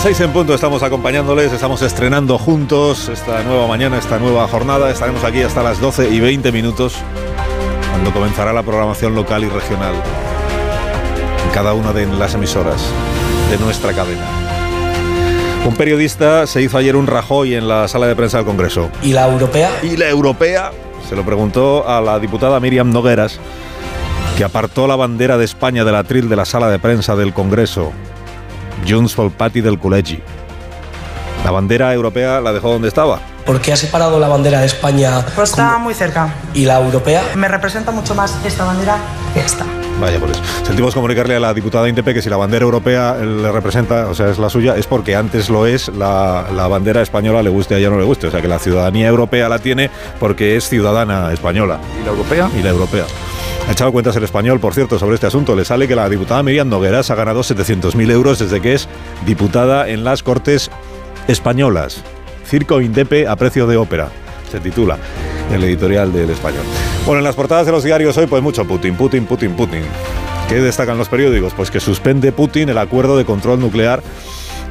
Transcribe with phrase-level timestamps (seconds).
[0.00, 4.90] Las seis en punto estamos acompañándoles, estamos estrenando juntos esta nueva mañana, esta nueva jornada.
[4.90, 6.94] Estaremos aquí hasta las 12 y 20 minutos,
[7.90, 9.92] cuando comenzará la programación local y regional
[11.44, 12.82] en cada una de las emisoras
[13.50, 14.24] de nuestra cadena.
[15.66, 18.88] Un periodista se hizo ayer un Rajoy en la sala de prensa del Congreso.
[19.02, 19.70] ¿Y la europea?
[19.82, 20.70] ¿Y la europea?
[21.10, 23.38] Se lo preguntó a la diputada Miriam Nogueras,
[24.38, 27.92] que apartó la bandera de España del atril de la sala de prensa del Congreso.
[28.88, 30.18] Junts pel Pati del Col·legi.
[31.44, 33.18] La bandera europea la dejó donde estaba.
[33.46, 36.34] ¿Por qué ha separado la bandera de España Pues está muy cerca.
[36.54, 37.22] y la europea?
[37.34, 38.98] Me representa mucho más esta bandera
[39.32, 39.64] que esta.
[40.00, 40.40] Vaya por eso.
[40.64, 44.28] Sentimos comunicarle a la diputada Indepe que si la bandera europea le representa, o sea,
[44.30, 47.78] es la suya, es porque antes lo es la, la bandera española, le guste a
[47.78, 48.26] ella o no le guste.
[48.26, 51.80] O sea, que la ciudadanía europea la tiene porque es ciudadana española.
[52.00, 52.50] ¿Y la europea?
[52.58, 53.04] y la europea.
[53.68, 55.54] Ha echado cuentas el español, por cierto, sobre este asunto.
[55.54, 58.88] Le sale que la diputada Miriam Nogueras ha ganado 700.000 euros desde que es
[59.26, 60.70] diputada en las Cortes
[61.28, 62.02] Españolas.
[62.44, 64.10] Circo Indepe a precio de ópera,
[64.50, 64.98] se titula
[65.52, 66.64] el editorial del español.
[67.06, 69.82] Bueno, en las portadas de los diarios hoy, pues mucho Putin, Putin, Putin, Putin.
[70.48, 71.52] ¿Qué destacan los periódicos?
[71.54, 74.02] Pues que suspende Putin el acuerdo de control nuclear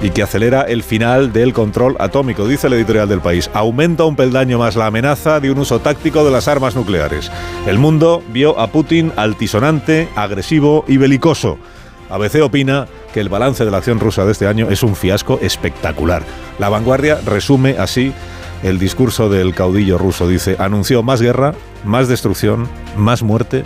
[0.02, 3.50] y que acelera el final del control atómico, dice el editorial del país.
[3.54, 7.32] Aumenta un peldaño más la amenaza de un uso táctico de las armas nucleares.
[7.68, 11.58] El mundo vio a Putin altisonante, agresivo y belicoso.
[12.10, 15.40] ABC opina que el balance de la acción rusa de este año es un fiasco
[15.42, 16.24] espectacular.
[16.58, 18.14] La vanguardia resume así
[18.64, 20.28] el discurso del caudillo ruso.
[20.28, 21.54] Dice, anunció más guerra,
[21.86, 23.64] más destrucción, más muerte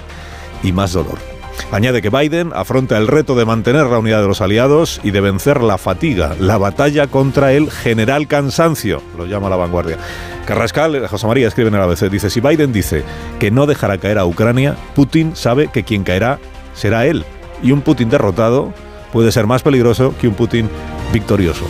[0.62, 1.33] y más dolor.
[1.72, 5.22] Añade que Biden afronta el reto de mantener la unidad de los aliados y de
[5.22, 9.98] vencer la fatiga, la batalla contra el general cansancio, lo llama la vanguardia.
[10.46, 13.04] Carrascal, José María escribe en el ABC, dice, si Biden dice
[13.40, 16.40] que no dejará caer a Ucrania, Putin sabe que quien caerá
[16.76, 17.26] será él.
[17.62, 18.74] Y un Putin derrotado
[19.12, 20.70] puede ser más peligroso que un Putin
[21.12, 21.66] victorioso.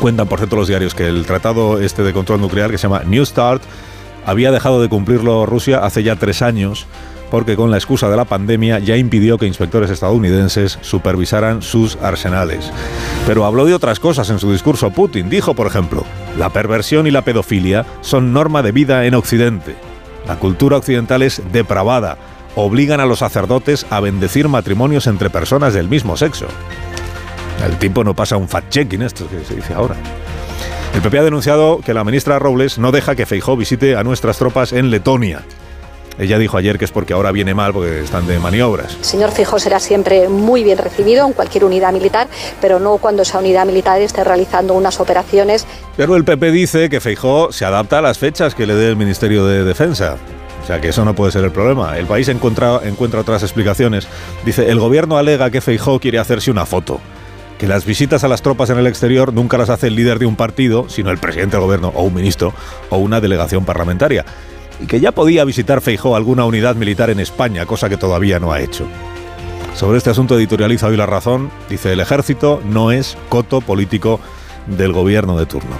[0.00, 3.02] Cuentan, por cierto, los diarios que el tratado este de control nuclear, que se llama
[3.06, 3.62] New START,
[4.26, 6.86] había dejado de cumplirlo Rusia hace ya tres años,
[7.34, 12.70] porque con la excusa de la pandemia ya impidió que inspectores estadounidenses supervisaran sus arsenales.
[13.26, 14.92] Pero habló de otras cosas en su discurso.
[14.92, 16.04] Putin dijo, por ejemplo,
[16.38, 19.74] la perversión y la pedofilia son norma de vida en Occidente.
[20.28, 22.18] La cultura occidental es depravada.
[22.54, 26.46] Obligan a los sacerdotes a bendecir matrimonios entre personas del mismo sexo.
[27.66, 29.96] El tiempo no pasa un fact-checking, esto que se dice ahora.
[30.94, 34.38] El PP ha denunciado que la ministra Robles no deja que Feijó visite a nuestras
[34.38, 35.42] tropas en Letonia.
[36.18, 38.94] Ella dijo ayer que es porque ahora viene mal porque están de maniobras.
[38.94, 42.28] El señor Fijó será siempre muy bien recibido en cualquier unidad militar,
[42.60, 45.66] pero no cuando esa unidad militar esté realizando unas operaciones.
[45.96, 48.96] Pero el PP dice que Feijó se adapta a las fechas que le dé el
[48.96, 50.16] Ministerio de Defensa.
[50.62, 51.98] O sea que eso no puede ser el problema.
[51.98, 54.06] El país encuentra, encuentra otras explicaciones.
[54.46, 57.00] Dice, el gobierno alega que Feijó quiere hacerse una foto.
[57.58, 60.26] Que las visitas a las tropas en el exterior nunca las hace el líder de
[60.26, 62.54] un partido, sino el presidente del gobierno o un ministro
[62.88, 64.24] o una delegación parlamentaria.
[64.80, 68.52] Y que ya podía visitar Feijó alguna unidad militar en España, cosa que todavía no
[68.52, 68.86] ha hecho.
[69.74, 71.50] Sobre este asunto editorializa hoy La Razón.
[71.68, 74.20] Dice, el ejército no es coto político
[74.66, 75.76] del gobierno de turno.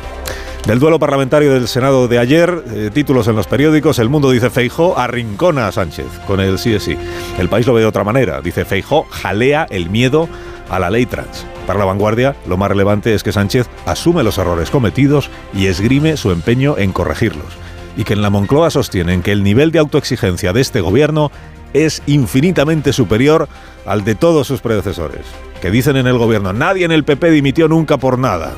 [0.66, 4.48] Del duelo parlamentario del Senado de ayer, eh, títulos en los periódicos, El Mundo dice
[4.48, 6.96] Feijó arrincona a Sánchez con el sí sí.
[7.38, 8.40] El país lo ve de otra manera.
[8.40, 10.26] Dice Feijó jalea el miedo
[10.70, 11.44] a la ley trans.
[11.66, 16.16] Para la vanguardia, lo más relevante es que Sánchez asume los errores cometidos y esgrime
[16.16, 17.63] su empeño en corregirlos.
[17.96, 21.30] Y que en la Moncloa sostienen que el nivel de autoexigencia de este gobierno
[21.74, 23.48] es infinitamente superior
[23.86, 25.26] al de todos sus predecesores.
[25.60, 28.52] Que dicen en el gobierno, nadie en el PP dimitió nunca por nada.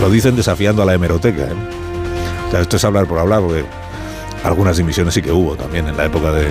[0.00, 1.42] Lo dicen desafiando a la hemeroteca.
[1.42, 1.54] ¿eh?
[2.48, 3.64] O sea, esto es hablar por hablar, porque
[4.44, 6.48] algunas dimisiones sí que hubo también en la época de,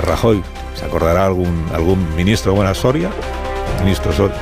[0.00, 0.42] Rajoy.
[0.74, 3.10] ¿Se acordará algún, algún ministro, buena Soria?
[3.82, 4.36] Ministro Soria.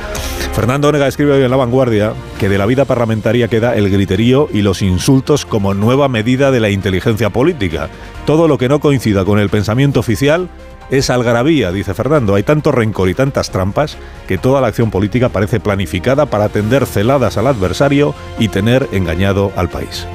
[0.53, 4.49] Fernando Onega escribe hoy en La Vanguardia que de la vida parlamentaria queda el griterío
[4.51, 7.89] y los insultos como nueva medida de la inteligencia política.
[8.25, 10.49] Todo lo que no coincida con el pensamiento oficial
[10.89, 12.35] es algarabía, dice Fernando.
[12.35, 13.97] Hay tanto rencor y tantas trampas
[14.27, 19.53] que toda la acción política parece planificada para tender celadas al adversario y tener engañado
[19.55, 20.05] al país.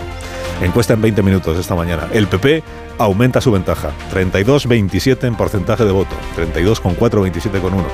[0.63, 2.09] Encuesta en 20 minutos esta mañana.
[2.13, 2.63] El PP
[2.99, 3.91] aumenta su ventaja.
[4.13, 6.15] 32-27 en porcentaje de voto.
[6.37, 7.85] 32,4-27,1.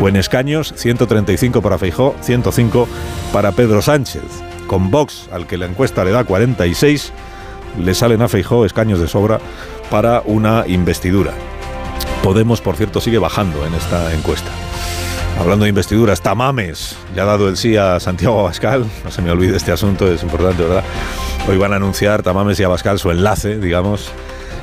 [0.00, 2.88] O en escaños, 135 para Feijó, 105
[3.32, 4.22] para Pedro Sánchez.
[4.66, 7.12] Con Vox, al que la encuesta le da 46,
[7.78, 9.40] le salen a Feijó escaños de sobra
[9.90, 11.32] para una investidura.
[12.22, 14.50] Podemos, por cierto, sigue bajando en esta encuesta.
[15.38, 18.84] Hablando de investiduras, Tamames ya ha dado el sí a Santiago Abascal.
[19.04, 20.82] No se me olvide este asunto, es importante, ¿verdad?
[21.48, 24.10] Hoy van a anunciar Tamames y Abascal su enlace, digamos,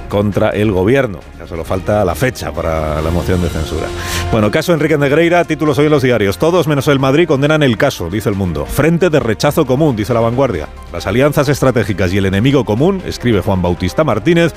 [0.09, 1.19] contra el gobierno.
[1.39, 3.87] Ya solo falta la fecha para la moción de censura.
[4.31, 6.37] Bueno, caso Enrique Negreira, títulos hoy en los diarios.
[6.37, 8.65] Todos menos el Madrid condenan el caso, dice el mundo.
[8.65, 10.67] Frente de rechazo común, dice la vanguardia.
[10.91, 14.53] Las alianzas estratégicas y el enemigo común, escribe Juan Bautista Martínez,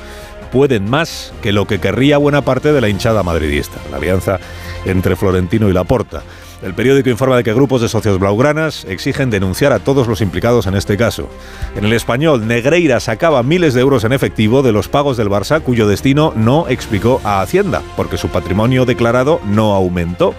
[0.53, 3.79] pueden más que lo que querría buena parte de la hinchada madridista.
[3.91, 4.39] La alianza
[4.85, 6.23] entre Florentino y Laporta.
[6.63, 10.67] El periódico informa de que grupos de socios blaugranas exigen denunciar a todos los implicados
[10.67, 11.29] en este caso.
[11.77, 15.63] En el español, Negreira sacaba miles de euros en efectivo de los pagos del Barça
[15.63, 20.35] cuyo destino no explicó a Hacienda, porque su patrimonio declarado no aumentó.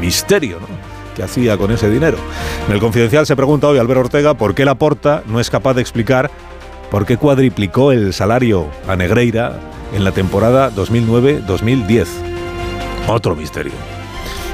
[0.00, 0.68] Misterio, ¿no?
[1.16, 2.18] ¿Qué hacía con ese dinero?
[2.68, 5.80] En el Confidencial se pregunta hoy Albert Ortega por qué Laporta no es capaz de
[5.80, 6.30] explicar
[6.90, 9.58] por qué cuadriplicó el salario a Negreira
[9.94, 12.06] en la temporada 2009-2010.
[13.08, 13.95] Otro misterio.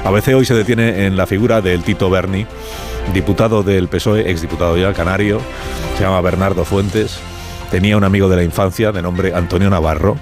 [0.05, 2.45] ABC hoy se detiene en la figura del Tito Berni,
[3.13, 5.39] diputado del PSOE, exdiputado ya, canario,
[5.97, 7.19] se llama Bernardo Fuentes,
[7.71, 10.17] tenía un amigo de la infancia de nombre Antonio Navarro,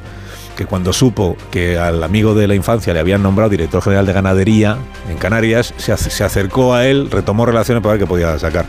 [0.55, 4.13] que cuando supo que al amigo de la infancia le habían nombrado director general de
[4.13, 4.77] ganadería
[5.09, 8.65] en Canarias, se, se acercó a él, retomó relaciones para ver qué podía sacar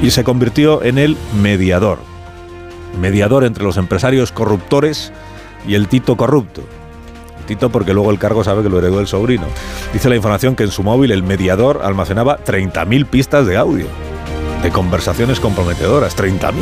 [0.00, 1.98] y se convirtió en el mediador,
[3.00, 5.12] mediador entre los empresarios corruptores
[5.66, 6.62] y el Tito corrupto.
[7.46, 9.46] Tito porque luego el cargo sabe que lo heredó el sobrino.
[9.92, 13.86] Dice la información que en su móvil el mediador almacenaba 30.000 pistas de audio,
[14.62, 16.52] de conversaciones comprometedoras, 30.000.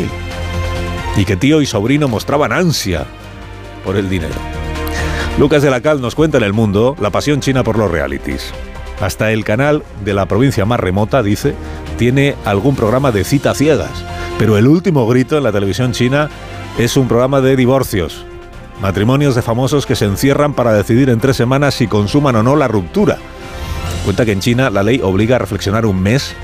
[1.17, 3.07] Y que tío y sobrino mostraban ansia
[3.85, 4.35] por el dinero.
[5.39, 8.53] Lucas de la Cal nos cuenta en el mundo la pasión china por los realities.
[9.01, 11.55] Hasta el canal de la provincia más remota, dice,
[11.99, 14.05] tiene algún programa de citas ciegas.
[14.39, 16.31] Pero el último grito en la televisión china
[16.79, 18.25] es un programa de divorcios,
[18.81, 22.56] Matrimonios de famosos que se encierran para decidir en tres semanas si consuman o no
[22.56, 23.19] la ruptura.
[24.05, 26.35] Cuenta que en China la ley obliga a reflexionar un mes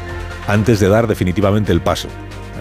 [0.46, 2.08] antes de dar definitivamente el paso.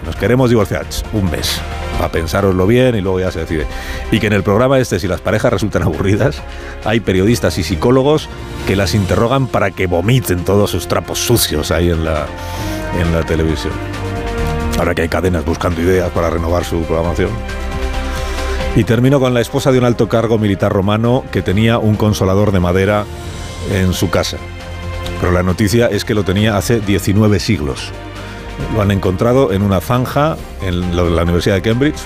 [0.04, 1.60] Nos queremos divorciar, un mes,
[1.96, 3.66] para pensároslo bien y luego ya se decide.
[4.10, 6.42] Y que en el programa este, si las parejas resultan aburridas,
[6.84, 8.28] hay periodistas y psicólogos
[8.66, 12.26] que las interrogan para que vomiten todos sus trapos sucios ahí en la,
[12.98, 13.72] en la televisión.
[14.78, 17.30] Ahora que hay cadenas buscando ideas para renovar su programación.
[18.76, 22.52] Y termino con la esposa de un alto cargo militar romano que tenía un consolador
[22.52, 23.04] de madera
[23.72, 24.38] en su casa.
[25.20, 27.90] Pero la noticia es que lo tenía hace 19 siglos.
[28.74, 31.98] Lo han encontrado en una zanja en la Universidad de Cambridge.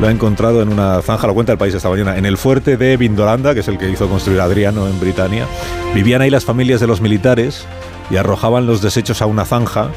[0.00, 2.76] Lo ha encontrado en una zanja, lo cuenta el país esta mañana, en el fuerte
[2.76, 5.46] de Vindolanda, que es el que hizo construir Adriano en Britania.
[5.94, 7.66] Vivían ahí las familias de los militares
[8.10, 9.88] y arrojaban los desechos a una zanja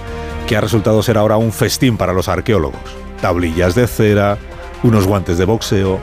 [0.47, 2.81] que ha resultado ser ahora un festín para los arqueólogos.
[3.21, 4.37] Tablillas de cera,
[4.83, 5.99] unos guantes de boxeo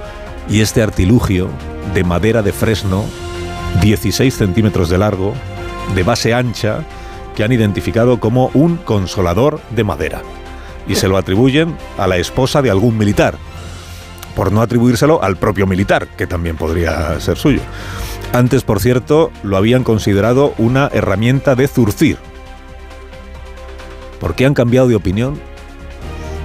[0.49, 1.49] y este artilugio
[1.95, 3.05] de madera de fresno,
[3.81, 5.35] 16 centímetros de largo,
[5.95, 6.85] de base ancha,
[7.35, 10.23] que han identificado como un consolador de madera.
[10.89, 13.37] Y se lo atribuyen a la esposa de algún militar,
[14.35, 17.61] por no atribuírselo al propio militar, que también podría ser suyo.
[18.33, 22.19] Antes, por cierto, lo habían considerado una herramienta de zurcir.
[24.21, 25.52] ¿Por qué han cambiado de opinión?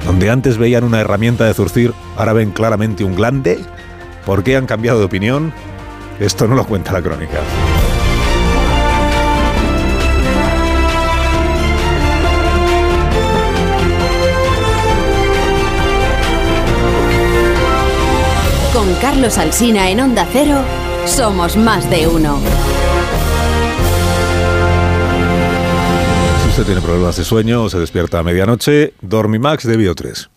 [0.07, 3.59] Donde antes veían una herramienta de zurcir, ahora ven claramente un glande.
[4.25, 5.51] ¿Por qué han cambiado de opinión?
[6.17, 7.39] Esto no lo cuenta la crónica.
[18.71, 20.61] Con Carlos Alsina en Onda Cero,
[21.05, 22.39] somos más de uno.
[26.59, 30.36] Usted tiene problemas de sueño se despierta a medianoche, Dormimax de Bio3.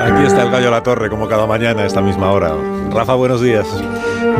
[0.00, 2.52] Aquí está el gallo a la torre, como cada mañana a esta misma hora.
[2.90, 3.66] Rafa, buenos días.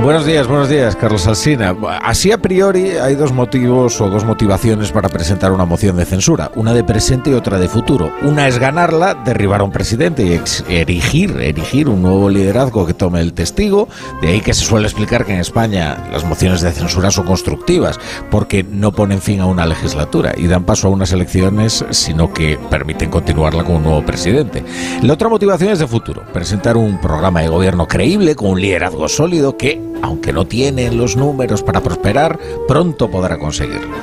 [0.03, 1.77] Buenos días, buenos días, Carlos Alsina.
[2.03, 6.51] Así a priori hay dos motivos o dos motivaciones para presentar una moción de censura,
[6.57, 8.13] una de presente y otra de futuro.
[8.23, 13.21] Una es ganarla, derribar a un presidente y erigir, erigir un nuevo liderazgo que tome
[13.21, 13.89] el testigo.
[14.21, 18.01] De ahí que se suele explicar que en España las mociones de censura son constructivas,
[18.31, 22.59] porque no ponen fin a una legislatura y dan paso a unas elecciones, sino que
[22.71, 24.65] permiten continuarla con un nuevo presidente.
[25.03, 29.09] La otra motivación es de futuro, presentar un programa de gobierno creíble con un liderazgo
[29.09, 29.68] sólido que,
[30.03, 33.97] aunque no tiene los números para prosperar, pronto podrá conseguirlo.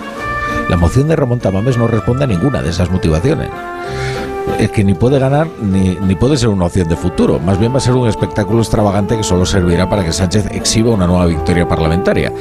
[0.70, 3.50] La moción de Ramón Tamames no responde a ninguna de esas motivaciones
[4.60, 7.40] es que ni puede ganar ni, ni, puede ser una opción de futuro.
[7.40, 10.92] Más bien va a ser un espectáculo extravagante que solo servirá para que Sánchez exhiba
[10.92, 12.32] una nueva victoria parlamentaria.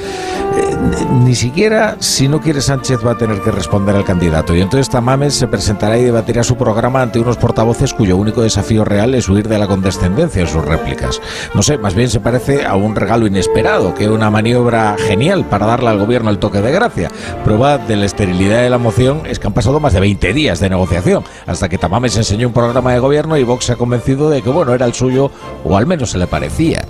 [1.25, 4.55] Ni siquiera si no quiere Sánchez va a tener que responder al candidato.
[4.55, 8.85] Y entonces Tamames se presentará y debatirá su programa ante unos portavoces cuyo único desafío
[8.85, 11.21] real es huir de la condescendencia en sus réplicas.
[11.55, 15.67] No sé, más bien se parece a un regalo inesperado, que una maniobra genial para
[15.67, 17.11] darle al gobierno el toque de gracia.
[17.45, 20.61] Prueba de la esterilidad de la moción es que han pasado más de 20 días
[20.61, 23.77] de negociación hasta que Tamames Mames enseñó un programa de gobierno y Vox se ha
[23.77, 25.31] convencido de que, bueno, era el suyo,
[25.63, 26.83] o al menos se le parecía.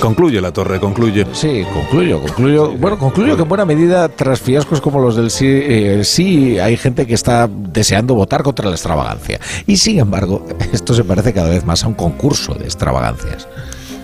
[0.00, 1.26] Concluye la torre, concluye.
[1.32, 2.72] Sí, concluyo, concluyo.
[2.72, 6.76] Bueno, concluyo que en buena medida, tras fiascos como los del sí, eh, sí, hay
[6.76, 9.40] gente que está deseando votar contra la extravagancia.
[9.66, 13.48] Y sin embargo, esto se parece cada vez más a un concurso de extravagancias.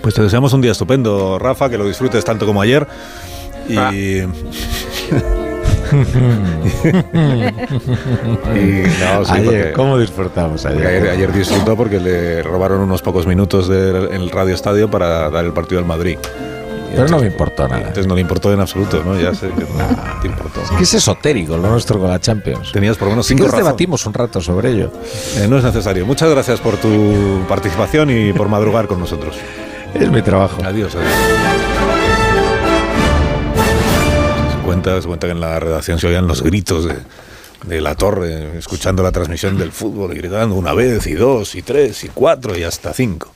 [0.01, 2.87] Pues te deseamos un día estupendo, Rafa, que lo disfrutes tanto como ayer.
[3.69, 3.77] Y.
[3.77, 3.91] Ah.
[9.75, 11.09] ¿Cómo disfrutamos ayer?
[11.09, 15.53] Ayer, disfrutó porque le robaron unos pocos minutos en el Radio Estadio para dar el
[15.53, 16.17] partido al Madrid.
[16.95, 17.81] Pero no me importó nada.
[17.81, 19.19] Entonces no le importó en absoluto, ¿no?
[19.19, 20.61] Ya sé que no te importó.
[20.61, 22.71] Es que es esotérico lo nuestro con la Champions.
[22.71, 24.91] Tenías por lo menos cinco si debatimos un rato sobre ello.
[25.37, 26.05] Eh, no es necesario.
[26.05, 29.35] Muchas gracias por tu participación y por madrugar con nosotros.
[29.93, 30.57] Es mi trabajo.
[30.63, 31.82] Adiós, adiós
[34.83, 36.95] se cuenta que en la redacción se oían los gritos de,
[37.67, 41.61] de la torre, escuchando la transmisión del fútbol y gritando una vez y dos y
[41.61, 43.33] tres y cuatro y hasta cinco.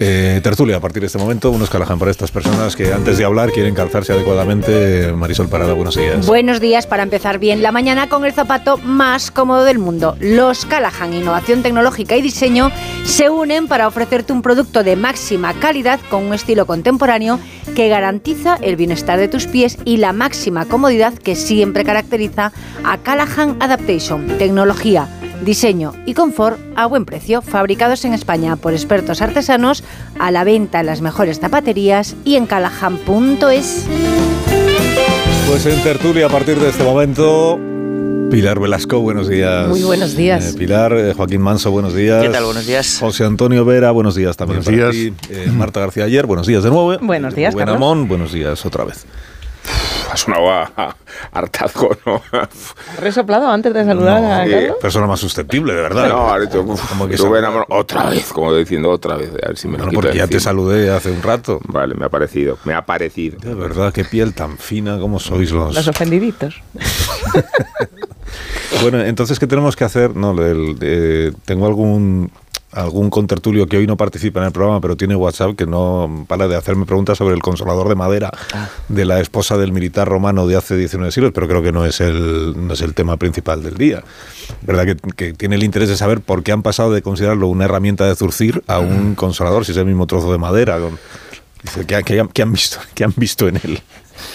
[0.00, 3.24] Eh, tertulia a partir de este momento, unos Callahan para estas personas que antes de
[3.24, 5.12] hablar quieren calzarse adecuadamente.
[5.12, 6.24] Marisol Parada, buenos días.
[6.24, 10.16] Buenos días para empezar bien la mañana con el zapato más cómodo del mundo.
[10.20, 12.70] Los Callahan Innovación Tecnológica y Diseño
[13.04, 17.40] se unen para ofrecerte un producto de máxima calidad con un estilo contemporáneo
[17.74, 22.52] que garantiza el bienestar de tus pies y la máxima comodidad que siempre caracteriza
[22.84, 24.38] a Callahan Adaptation.
[24.38, 25.08] Tecnología
[25.44, 29.84] diseño y confort a buen precio, fabricados en España por expertos artesanos,
[30.18, 33.86] a la venta en las mejores zapaterías y en calahan.es.
[35.48, 37.58] Pues en tertulia a partir de este momento,
[38.30, 39.68] Pilar Velasco, buenos días.
[39.68, 40.54] Muy buenos días.
[40.54, 42.22] Eh, Pilar, eh, Joaquín Manso, buenos días.
[42.22, 42.44] ¿Qué tal?
[42.44, 42.98] Buenos días.
[43.00, 44.62] José Antonio Vera, buenos días también.
[44.62, 45.14] Buenos días.
[45.30, 46.98] Eh, Marta García Ayer, buenos días de nuevo.
[46.98, 49.06] Buenos días, Buen Amón, buenos días otra vez
[50.14, 50.70] es una
[51.32, 52.22] hartazgo, ¿no?
[52.32, 54.76] ¿Has resoplado antes de saludar a Carlos?
[54.80, 56.08] Persona más susceptible, de verdad.
[56.08, 57.16] No, ha dicho, como que
[57.68, 59.30] otra vez, como diciendo otra vez.
[59.42, 61.60] A ver si me lo porque ya te saludé hace un rato.
[61.64, 63.38] Vale, me ha parecido, me ha parecido.
[63.38, 65.74] De verdad, qué piel tan fina, como sois los...
[65.74, 66.62] Los ofendiditos.
[68.82, 70.16] bueno, entonces, ¿qué tenemos que hacer?
[70.16, 70.34] No,
[71.44, 72.30] tengo algún
[72.72, 76.48] algún contertulio que hoy no participa en el programa, pero tiene WhatsApp, que no para
[76.48, 78.68] de hacerme preguntas sobre el consolador de madera ah.
[78.88, 82.00] de la esposa del militar romano de hace 19 siglos, pero creo que no es
[82.00, 84.02] el, no es el tema principal del día.
[84.62, 84.96] ¿Verdad?
[85.16, 88.14] Que, tiene el interés de saber por qué han pasado de considerarlo una herramienta de
[88.14, 90.78] zurcir a un consolador, si es el mismo trozo de madera.
[91.62, 93.80] dice, ¿qué, han visto, ¿qué han visto en él?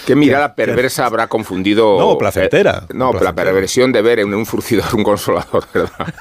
[0.06, 1.98] ¿Qué mirada perversa habrá confundido?
[1.98, 2.84] No, placentera.
[2.88, 6.14] Eh, no, la perversión de ver en un furcidor un consolador, ¿verdad?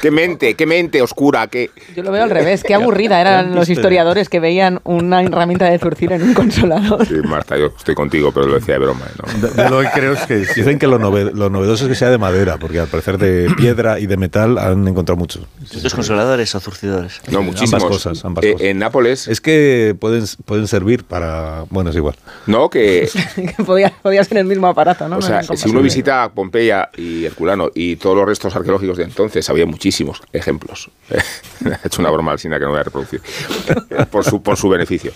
[0.00, 1.70] qué mente, qué mente oscura, qué...
[1.94, 5.78] Yo lo veo al revés, qué aburrida eran los historiadores que veían una herramienta de
[5.78, 7.06] zurcir en un consolador.
[7.06, 9.06] Sí, Marta, yo estoy contigo, pero lo decía de broma.
[9.16, 9.70] ¿no?
[9.70, 12.80] lo que creo es que dicen que lo, novedoso es que sea de madera, porque
[12.80, 15.42] al parecer de piedra y de metal han encontrado muchos.
[15.82, 17.20] ¿Los consoladores o zurcidores?
[17.30, 18.24] No, muchísimas cosas.
[18.24, 18.66] Ambas eh, cosas.
[18.66, 19.28] En Nápoles...
[19.28, 21.64] Es que pueden, pueden servir para...
[21.70, 22.16] Bueno, es igual.
[22.46, 23.64] No, que que
[24.02, 25.18] podía, ser el mismo aparato, ¿no?
[25.18, 29.48] O sea, si uno visita Pompeya y Herculano y todos los restos arqueológicos de entonces,
[29.50, 30.90] había muchísimos ejemplos.
[31.10, 33.20] He hecho una broma al cine que no voy a reproducir,
[34.10, 35.12] por su, por su beneficio.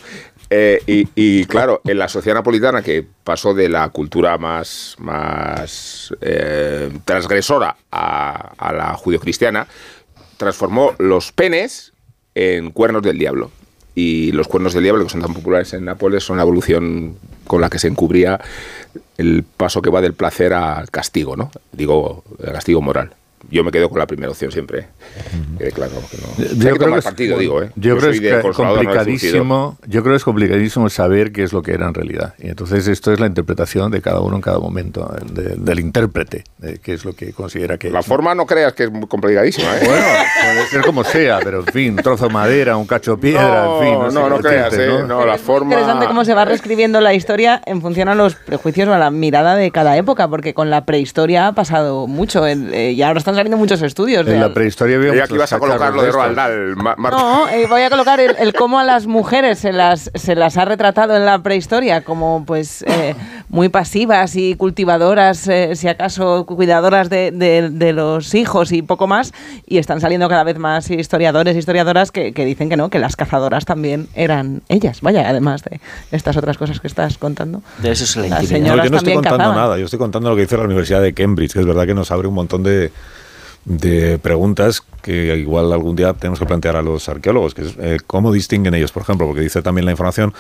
[0.50, 6.90] Eh, y, claro, en la sociedad napolitana, que pasó de la cultura más, más eh,
[7.04, 9.66] transgresora a, a la judio-cristiana,
[10.38, 11.92] transformó los penes
[12.35, 13.50] en cuernos del diablo
[13.99, 17.17] y los cuernos del diablo, que son tan populares en Nápoles, son la evolución
[17.49, 18.40] con la que se encubría
[19.17, 21.50] el paso que va del placer al castigo, ¿no?
[21.73, 23.11] Digo, el castigo moral.
[23.50, 24.88] Yo me quedo con la primera opción siempre.
[25.59, 25.71] ¿eh?
[25.75, 26.49] claro que no.
[26.64, 27.71] Yo que creo que es- partido, digo, ¿eh?
[27.76, 29.78] Yo, creo es es no complicadísimo.
[29.87, 32.35] Yo creo que es complicadísimo saber qué es lo que era en realidad.
[32.38, 36.45] Y entonces esto es la interpretación de cada uno en cada momento, de- del intérprete,
[36.59, 38.07] de qué es lo que considera que La es.
[38.07, 39.80] forma no creas que es muy complicadísima, ¿eh?
[39.85, 40.04] Bueno,
[40.54, 43.64] puede ser como sea, pero en fin, un trozo de madera, un cacho de piedra,
[43.64, 44.14] No, en fin.
[44.14, 44.88] no, qué no creas, ¿eh?
[45.07, 45.73] No, la forma...
[45.73, 49.11] Interesante cómo se va reescribiendo la historia en función a los prejuicios o a la
[49.11, 53.37] mirada de cada época, porque con la prehistoria ha pasado mucho eh, y ahora están
[53.37, 54.25] saliendo muchos estudios.
[54.26, 56.37] de- En la prehistoria había muchos que ibas a colocar lo de Roald.
[56.37, 56.75] Dahl.
[57.11, 60.56] No, eh, voy a colocar el, el cómo a las mujeres se las, se las
[60.56, 63.14] ha retratado en la prehistoria como pues eh,
[63.49, 69.06] muy pasivas y cultivadoras, eh, si acaso cuidadoras de, de- de los hijos y poco
[69.06, 69.32] más,
[69.66, 72.99] y están saliendo cada vez más historiadores e historiadoras que, que dicen que no, que
[72.99, 75.80] las cazadoras también eran ellas, vaya, además de
[76.12, 77.62] estas otras cosas que estás contando.
[77.82, 78.38] De eso se la.
[78.38, 78.42] No,
[78.85, 79.56] yo no estoy contando cazaban.
[79.56, 81.94] nada, yo estoy contando lo que dice la Universidad de Cambridge, que es verdad que
[81.94, 82.90] nos abre un montón de,
[83.68, 87.98] de preguntas que igual algún día tenemos que plantear a los arqueólogos, que es eh,
[88.06, 90.32] cómo distinguen ellos, por ejemplo, porque dice también la información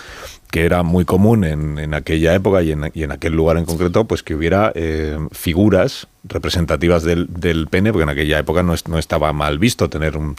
[0.50, 3.64] que era muy común en, en aquella época y en, y en aquel lugar en
[3.66, 8.74] concreto, pues que hubiera eh, figuras representativas del, del pene, porque en aquella época no,
[8.74, 10.36] es- no estaba mal visto tener un,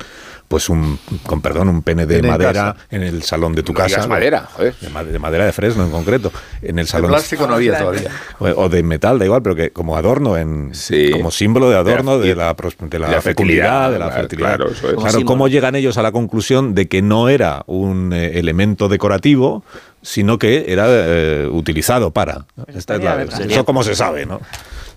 [0.47, 2.75] pues un, con perdón, un pene de en madera casa.
[2.91, 3.87] en el salón de tu No casa.
[3.95, 4.75] digas madera, joder.
[4.81, 7.09] De, ma- de madera de fresno en concreto, en el De salón.
[7.11, 8.11] plástico no había todavía.
[8.39, 11.11] O o de metal, da igual, pero que como adorno, en, Sí.
[11.11, 14.21] como símbolo de adorno De de la- de la de la fecundidad, de la claro,
[14.21, 14.55] fertilidad.
[14.57, 14.93] claro, eso es.
[14.95, 15.25] Como Claro.
[15.25, 19.63] ¿cómo llegan ellos a la conclusión de que no era un eh, elemento decorativo,
[20.09, 22.45] sino que era eh, utilizado para?
[22.73, 23.11] Esta es la-
[23.53, 24.41] eso cómo se sabe, ¿no?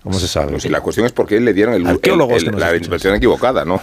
[0.02, 0.52] ¿Cómo se sabe?
[0.52, 1.84] Pues si la cuestión es por qué le dieron el,
[2.32, 3.82] el- la interpretación equivocada, ¿no?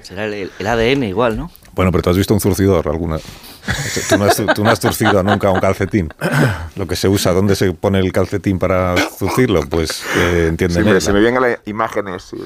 [0.00, 1.50] Será el, el ADN igual, ¿no?
[1.74, 3.18] Bueno, pero tú has visto un zurcidor alguna.
[4.08, 6.12] Tú no, has, tú no has zurcido nunca un calcetín.
[6.76, 9.62] Lo que se usa, ¿dónde se pone el calcetín para zurcirlo?
[9.70, 10.94] Pues eh, entiéndeme.
[10.94, 12.24] me, se me vienen las imágenes.
[12.24, 12.36] sí,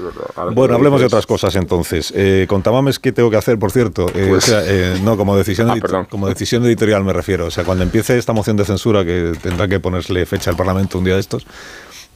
[0.53, 2.13] Bueno, hablemos de otras cosas entonces.
[2.15, 4.07] Eh, con Tamames, ¿qué tengo que hacer, por cierto?
[4.15, 7.47] Eh, Pues- o sea, eh, no, como decisión, Ah, como decisión editorial me refiero.
[7.47, 10.99] O sea, cuando empiece esta moción de censura, que tendrá que ponerle fecha al Parlamento
[10.99, 11.47] un día de estos,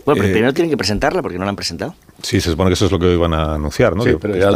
[0.05, 1.95] Bueno, pero Eh, primero tienen que presentarla porque no la han presentado.
[2.23, 4.03] sí, se supone que eso es lo que van a anunciar, ¿no?
[4.03, 4.51] Sí, pero ya,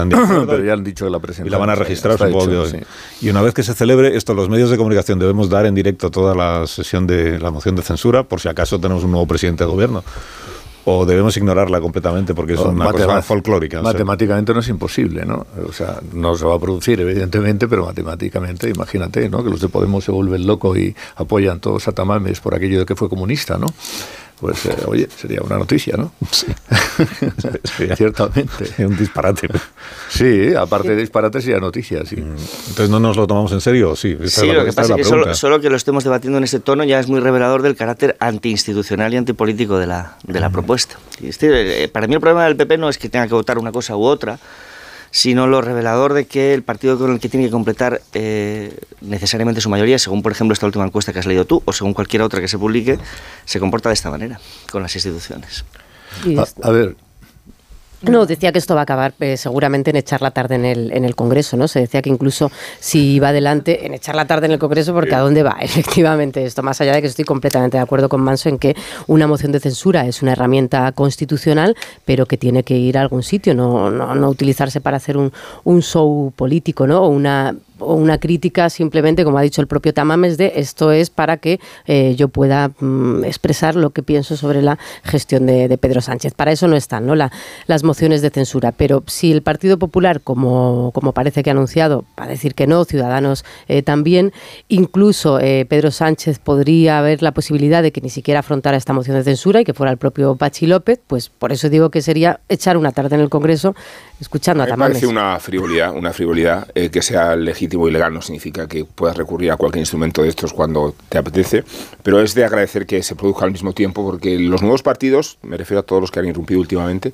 [0.47, 1.51] pero han dicho que la y presentan.
[1.53, 2.77] la van a registrar, supongo hecho, que sí.
[2.77, 2.85] hoy.
[3.23, 6.11] Y una vez que se celebre, esto los medios de comunicación debemos dar en directo
[6.11, 9.65] toda la sesión de la moción de censura, por si acaso tenemos un nuevo presidente
[9.65, 10.03] de gobierno.
[10.87, 13.79] O debemos ignorarla completamente porque es O una cosa folclórica.
[13.81, 13.93] o sea.
[13.95, 15.47] Matemáticamente no es imposible, ¿no?
[15.67, 19.43] O sea, no se va a producir, evidentemente, pero matemáticamente, imagínate, ¿no?
[19.43, 22.85] Que los de Podemos se vuelven locos y apoyan todos a Tamames por aquello de
[22.85, 23.69] que fue comunista, ¿no?
[24.41, 26.13] Pues, eh, oye, sería una noticia, ¿no?
[27.77, 27.87] Sí.
[27.97, 28.65] Ciertamente.
[28.65, 29.49] Es un disparate.
[30.09, 32.17] Sí, aparte de disparates, sería noticia, sí.
[32.17, 33.97] Entonces, ¿no nos lo tomamos en serio?
[33.97, 36.39] Sí, Esta Sí, la- lo que pasa es que solo, solo que lo estemos debatiendo
[36.39, 40.41] en ese tono ya es muy revelador del carácter antiinstitucional y antipolítico de la, de
[40.41, 40.97] la propuesta.
[41.21, 43.59] Y este, eh, para mí el problema del PP no es que tenga que votar
[43.59, 44.39] una cosa u otra,
[45.15, 49.61] sino lo revelador de que el partido con el que tiene que completar eh, necesariamente
[49.61, 52.21] su mayoría, según por ejemplo esta última encuesta que has leído tú, o según cualquier
[52.23, 52.99] otra que se publique,
[53.45, 54.41] se comporta de esta manera
[54.73, 55.65] con las instituciones.
[56.63, 56.97] A ver,
[58.11, 60.93] No, decía que esto va a acabar eh, seguramente en echar la tarde en el,
[60.93, 61.69] en el Congreso, ¿no?
[61.69, 65.15] Se decía que incluso si va adelante, en echar la tarde en el Congreso, porque
[65.15, 65.57] ¿a dónde va?
[65.61, 69.27] Efectivamente, esto, más allá de que estoy completamente de acuerdo con Manso en que una
[69.27, 73.55] moción de censura es una herramienta constitucional, pero que tiene que ir a algún sitio,
[73.55, 75.33] no, no, no utilizarse para hacer un,
[75.65, 77.03] un show político, ¿no?
[77.03, 81.11] O una o una crítica simplemente, como ha dicho el propio Tamames, de esto es
[81.11, 86.01] para que eh, yo pueda mm, expresar lo que pienso sobre la gestión de, Pedro
[86.01, 86.35] Sánchez.
[86.35, 87.15] Para eso no están ¿no?
[87.15, 87.33] La-
[87.67, 88.73] las mociones de censura.
[88.73, 92.67] Pero si el Partido Popular, como, como parece que ha anunciado, va a decir que
[92.67, 94.33] no, Ciudadanos eh, también,
[94.69, 99.17] incluso eh, Pedro Sánchez podría haber la posibilidad de que ni siquiera afrontara esta moción
[99.17, 102.41] de censura y que fuera el propio Pachi López, pues por eso digo que sería
[102.49, 103.75] echar una tarde en el Congreso
[104.21, 104.93] escuchando a Me Tamames.
[104.95, 109.17] parece una frivolidad, una frivolidad eh, que sea legítimo y legal no significa que puedas
[109.17, 111.65] recurrir a cualquier instrumento de estos cuando te apetece,
[112.03, 115.57] pero es de agradecer que se produzca al mismo tiempo porque los nuevos partidos, me
[115.57, 117.13] refiero a todos los que han irrumpido últimamente,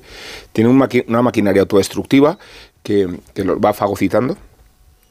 [0.53, 2.37] tienen un maqui- una maquinaria autodestructiva
[2.83, 4.37] que, que los va fagocitando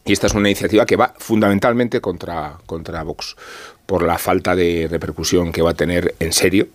[0.04, 3.36] y esta es una iniciativa que va fundamentalmente contra, contra Vox
[3.84, 6.68] por la falta de repercusión que va a tener en serio,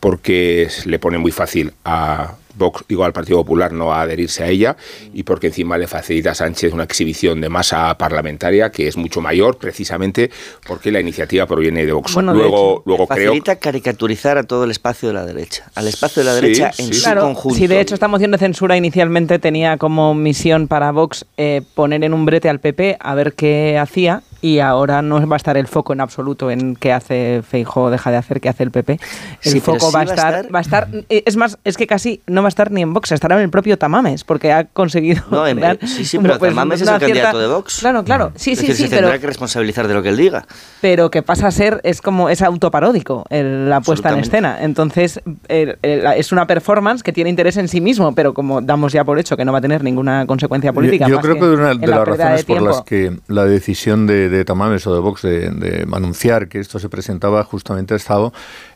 [0.00, 4.48] porque le pone muy fácil a Vox, digo al Partido Popular, no a adherirse a
[4.48, 4.76] ella,
[5.14, 9.20] y porque encima le facilita a Sánchez una exhibición de masa parlamentaria que es mucho
[9.20, 10.30] mayor, precisamente
[10.66, 12.14] porque la iniciativa proviene de Vox.
[12.14, 15.64] Bueno, de luego hecho, luego creo facilita caricaturizar a todo el espacio de la derecha,
[15.74, 16.94] al espacio de la Sí, derecha en sí.
[16.94, 17.58] su Claro, conjunto.
[17.58, 22.04] si de hecho esta moción de censura inicialmente tenía como misión para Vox eh, poner
[22.04, 25.56] en un brete al PP a ver qué hacía, y ahora no va a estar
[25.56, 28.98] el foco en absoluto en qué hace Feijóo, deja de hacer, qué hace el PP.
[29.44, 31.58] El Sí, foco sí va a va a estar, estar- va a estar, es más,
[31.62, 34.24] es que casi no va a estar ni en Vox, estará en el propio Tamames,
[34.24, 35.22] porque ha conseguido.
[35.30, 37.78] No, en- crear sí, sí, pero pues, Tamames es el candidato de Vox.
[37.80, 40.10] Claro, claro, sí, es sí, decir, sí, se pero, tendrá que responsabilizar de lo que
[40.10, 40.46] él diga.
[40.80, 44.58] pero que pasa a ser, es como, es autoparódico el- la puesta en escena.
[44.62, 48.92] Entonces, el- el- es una performance que tiene interés en sí mismo, pero como damos
[48.92, 51.04] ya por hecho que no va a tener ninguna consecuencia política.
[51.06, 53.44] Yo, yo más creo que una de la las razones de por las que la
[53.44, 57.94] decisión de, de Tamames o de Vox de, de anunciar que esto se presentaba justamente
[57.94, 58.32] ha estado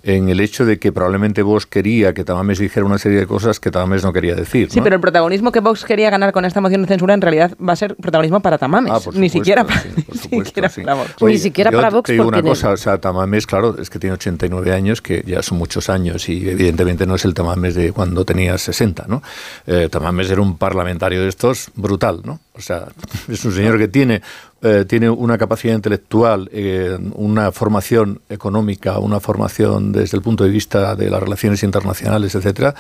[0.07, 3.59] en el hecho de que probablemente Vox quería que Tamames dijera una serie de cosas
[3.59, 4.71] que Tamames no quería decir.
[4.71, 7.57] Sí, pero el protagonismo que Vox quería ganar con esta moción de censura en realidad
[7.59, 10.45] va a ser protagonismo para Tamames, Ah, por ni siquiera para, sí, por ni supuesto,
[10.45, 10.81] siquiera sí.
[10.85, 11.11] para Vox.
[11.21, 13.99] Oye, siquiera yo para Vox Te digo una cosa, o sea, Tamames, claro, es que
[13.99, 17.91] tiene 89 años, que ya son muchos años y evidentemente no es el Tamames de
[17.93, 19.23] cuando tenía 60, ¿no?
[19.67, 22.39] Eh, Tamames era un parlamentario de estos brutal, ¿no?
[22.57, 22.89] O sea,
[23.29, 24.23] es un señor que tiene,
[24.63, 30.51] eh, tiene una capacidad intelectual, eh, una formación económica, una formación desde el punto de
[30.51, 32.75] vista de las relaciones internacionales, etcétera,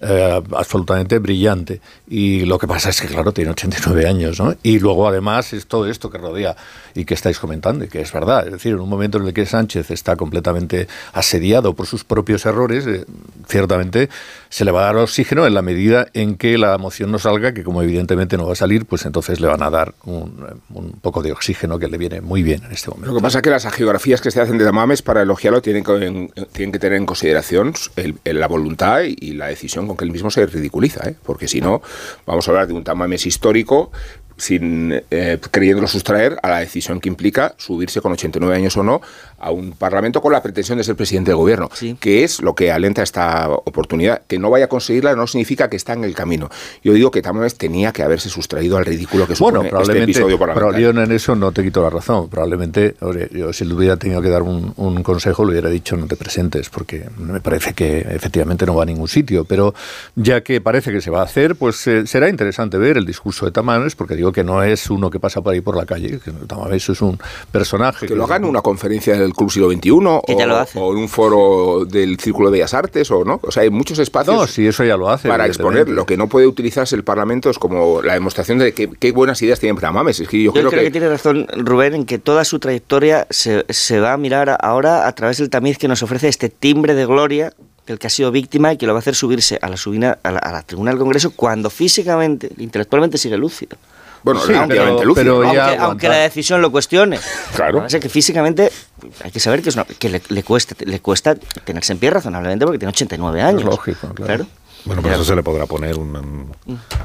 [0.00, 1.80] eh, absolutamente brillante.
[2.08, 4.54] Y lo que pasa es que, claro, tiene 89 años, ¿no?
[4.62, 6.56] Y luego, además, es todo esto que rodea
[6.94, 8.46] y que estáis comentando, y que es verdad.
[8.46, 12.44] Es decir, en un momento en el que Sánchez está completamente asediado por sus propios
[12.46, 12.84] errores,
[13.46, 14.08] ciertamente
[14.50, 17.54] se le va a dar oxígeno en la medida en que la moción no salga,
[17.54, 20.58] que como evidentemente no va a salir, pues entonces le van a dar un,
[21.00, 23.12] poco de oxígeno que le viene muy bien en este momento.
[23.12, 25.84] Lo que pasa es que las geografías que se hacen de Tamames para elogiarlo tienen
[25.84, 27.74] que, tener en consideración
[28.24, 31.14] la voluntad y, la decisión con que él mismo se ridiculiza, ¿eh?
[31.24, 31.80] porque si no,
[32.26, 33.92] vamos a hablar de un Tamames histórico
[34.40, 39.00] sin eh, queriéndolo sustraer a la decisión que implica subirse con 89 años o no
[39.40, 42.70] a un parlamento con la pretensión de ser presidente del gobierno, que es lo que
[42.70, 44.22] alenta esta oportunidad.
[44.26, 46.50] Que no vaya a conseguirla no significa que está en el camino.
[46.84, 50.04] Yo digo que Tamames tenía que haberse sustraído al ridículo que supone Bueno, este probablemente,
[50.12, 50.92] episodio pero parlamentario.
[50.92, 52.28] yo en eso no te quito la razón.
[52.28, 52.96] Probablemente,
[53.32, 56.16] yo si le hubiera tenido que dar un, un consejo, le hubiera dicho no te
[56.16, 59.44] presentes, porque me parece que efectivamente no va a ningún sitio.
[59.44, 59.74] Pero
[60.16, 63.46] ya que parece que se va a hacer, pues eh, será interesante ver el discurso
[63.46, 66.20] de Tamames, porque digo que no es uno que pasa por ahí por la calle,
[66.22, 67.18] que Tamames es un
[67.50, 68.06] personaje.
[68.06, 70.78] Que lo haga en una conferencia del Club Siglo XXI o, ya lo hace.
[70.78, 73.40] o en un foro del Círculo de Bellas Artes o no.
[73.42, 75.28] O sea, hay muchos espacios No, sí, eso ya lo hace.
[75.28, 75.88] para exponer.
[75.88, 79.40] Lo que no puede utilizarse el Parlamento es como la demostración de que, qué buenas
[79.42, 80.20] ideas tiene Tamames.
[80.20, 80.90] Es que yo, Yo creo, creo, que...
[80.90, 85.14] tiene razón Rubén en que toda su trayectoria se, se va a mirar ahora a
[85.14, 87.52] través del tamiz que nos ofrece este timbre de gloria
[87.86, 90.18] del que ha sido víctima y que lo va a hacer subirse a la, subina,
[90.22, 93.76] a la, a la tribuna del Congreso cuando físicamente, intelectualmente sigue lúcido.
[94.22, 95.54] Bueno, Sí, relativamente pero- lúcido, pero ¿no?
[95.54, 97.18] ya Aunque- aunque, la decisión lo cuestione.
[97.54, 97.80] Claro.
[97.80, 98.70] Lo que que físicamente
[99.24, 102.10] hay que saber que, es una- que le, le cuesta, le cuesta tenerse en pie
[102.10, 103.64] razonablemente porque tiene 89 años.
[103.64, 104.46] lógico, claro.
[104.84, 106.50] Bueno, por eso se le podrá poner un,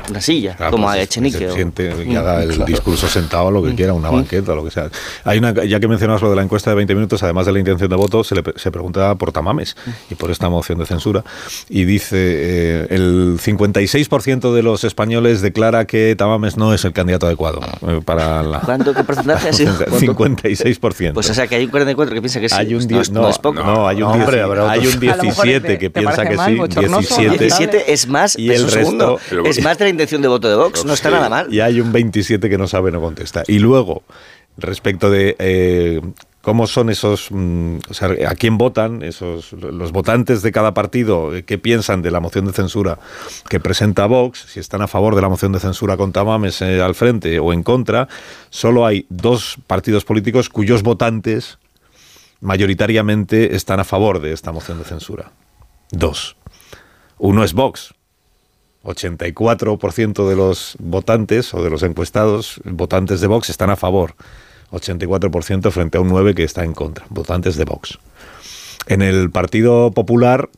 [0.10, 1.38] Una silla, Claro, como pues, a que Echenique.
[1.40, 2.18] se o- siente y Mm.
[2.18, 2.66] haga el Claro.
[2.66, 4.90] discurso sentado, lo que quiera, una banqueta, lo que sea.
[5.24, 7.60] Hay una, ya que mencionabas lo de la encuesta de 20 minutos, además de la
[7.60, 9.76] intención de voto, se le se pregunta por Tamames
[10.10, 11.24] y por esta moción de censura.
[11.70, 17.26] Y dice, eh, el 56% de los españoles declara que Tamames no es el candidato
[17.26, 18.60] adecuado eh, para la...
[18.62, 18.94] ¿Cuánto?
[18.94, 19.74] ¿Qué porcentaje ha sido?
[20.16, 20.44] ¿Cuánto?
[20.48, 21.14] 56%.
[21.14, 22.56] Pues o sea que hay un 44 que piensa que sí.
[22.58, 23.62] Hay un no, 10, es, no es poco.
[23.64, 25.90] no, hay un, No, hombre, 10 habrá hay un A lo mejor 17 te- que
[25.90, 27.22] piensa que mal, sí, bochornoso.
[27.22, 30.21] 17, 17 es más, y pero el un segundo, resto es más de la intención
[30.21, 31.54] de voto de Vox, no está Sí, nada mal.
[31.54, 33.43] Y hay un 27 que no sabe, no contesta.
[33.47, 34.04] Y luego,
[34.58, 36.01] respecto de eh,
[36.41, 41.36] cómo son esos, mm, o sea, a quién votan esos los votantes de cada partido,
[41.36, 42.99] eh, qué piensan de la moción de censura
[43.49, 46.82] que presenta Vox, si están a favor de la moción de censura con Tamames eh,
[46.82, 48.08] al frente o en contra,
[48.51, 51.58] solo hay dos partidos políticos cuyos votantes
[52.41, 55.32] mayoritariamente están a favor de esta moción de censura.
[55.91, 56.36] Dos.
[57.17, 57.93] Uno es Vox,
[58.84, 64.15] 84% de los votantes o de los encuestados, votantes de Vox, están a favor.
[64.71, 67.99] 84% frente a un 9% que está en contra, votantes de Vox.
[68.88, 70.49] En el Partido Popular,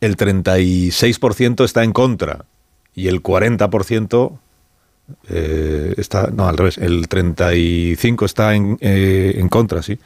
[0.00, 2.46] el 36% está en contra
[2.94, 4.38] y el 40%
[5.28, 9.98] eh, está, no, al revés, el 35% está en, eh, en contra, sí.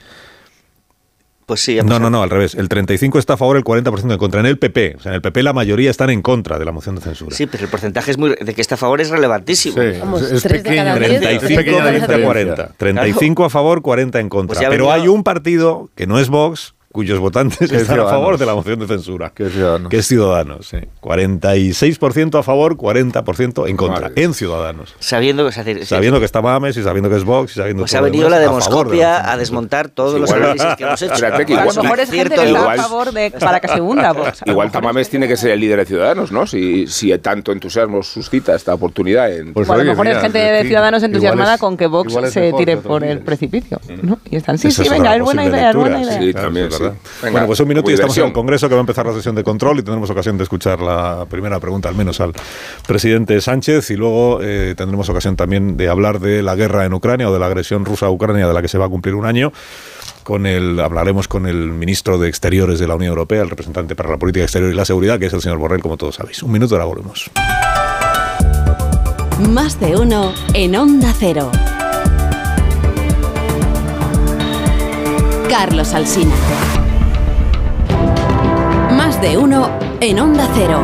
[1.47, 2.57] Pues sí, No, no, no, al revés.
[2.57, 4.41] El 35 está a favor, el 40% en contra.
[4.41, 6.73] En el PP, o sea, en el PP la mayoría están en contra de la
[6.73, 7.37] moción de censura.
[7.37, 9.77] Sí, pero el porcentaje es muy, de que está a favor es relevantísimo.
[10.01, 11.21] Vamos, es, cada diez.
[11.21, 12.73] 35 frente a 40.
[12.77, 14.59] 35 a favor, 40 en contra.
[14.59, 18.37] Pues Pero hay un partido que no es Vox, cuyos votantes Que están a favor
[18.39, 19.89] de la moción de censura, Que es Ciudadanos.
[19.91, 20.73] que Ciudadanos.
[21.01, 24.95] 46% a favor, 40% en contra, en Ciudadanos.
[24.99, 27.83] Sabiendo que, es decir, Sabiendo que está Mames y sabiendo que es Vox y sabiendo
[27.83, 30.31] pues todo ha venido demás, la a favor de demoscopia a desmontar todos Sí, los
[30.31, 31.15] igual- análisis que hemos hecho.
[31.17, 33.81] Que A lo igual- mejor es gente que está a favor de para que se
[33.81, 34.43] hunda Vox.
[34.43, 36.47] A Igual Tamames tiene que ser el líder de Ciudadanos, ¿no?
[36.47, 39.53] Si, si tanto entusiasmo suscita esta oportunidad en...
[39.53, 42.41] Pues O a lo mejor es gente de Ciudadanos entusiasmada es- con que Vox se
[42.41, 43.81] mejor tire por el precipicio.
[44.03, 44.19] ¿no?
[44.31, 46.19] Y están, sí, sí, venga, es buena idea, es buena idea.
[46.21, 46.99] Sí, también, es verdad.
[47.03, 47.11] sí.
[47.23, 48.33] Venga, bueno, pues un minuto y estamos en el.
[48.33, 51.27] Congreso que va a empezar la sesión de control y tendremos ocasión de escuchar la
[51.29, 52.33] primera pregunta, al menos al
[52.87, 57.31] presidente Sánchez, y luego eh, tendremos ocasión también de hablar de la guerra en Ucrania
[57.31, 59.27] o de la agresión rusa a Ucrania de la que se va a cumplir un
[59.27, 59.53] año.
[60.23, 64.11] Con el, hablaremos con el ministro de Exteriores de la Unión Europea, el representante para
[64.11, 66.43] la política exterior y la seguridad, que es el señor Borrell, como todos sabéis.
[66.43, 67.31] Un minuto, ahora volvemos.
[69.51, 71.53] Más de uno en Onda Cero.
[75.49, 76.35] Carlos Alsina.
[79.27, 80.81] De uno en Onda Cero.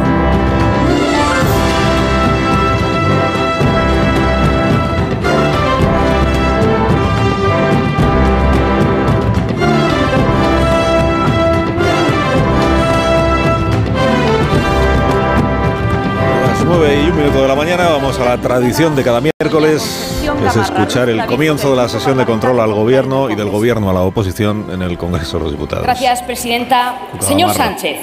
[16.27, 19.21] A las 9 y un minuto de la mañana vamos a la tradición de cada
[19.21, 23.51] miércoles, que es escuchar el comienzo de la sesión de control al gobierno y del
[23.51, 25.85] gobierno a la oposición en el Congreso de los Diputados.
[25.85, 26.97] Gracias, presidenta.
[27.21, 27.55] Señor.
[27.55, 27.99] Sánchez,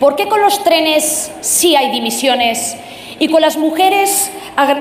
[0.00, 2.76] ¿por qué con los trenes sí hay dimisiones
[3.20, 4.32] y con las mujeres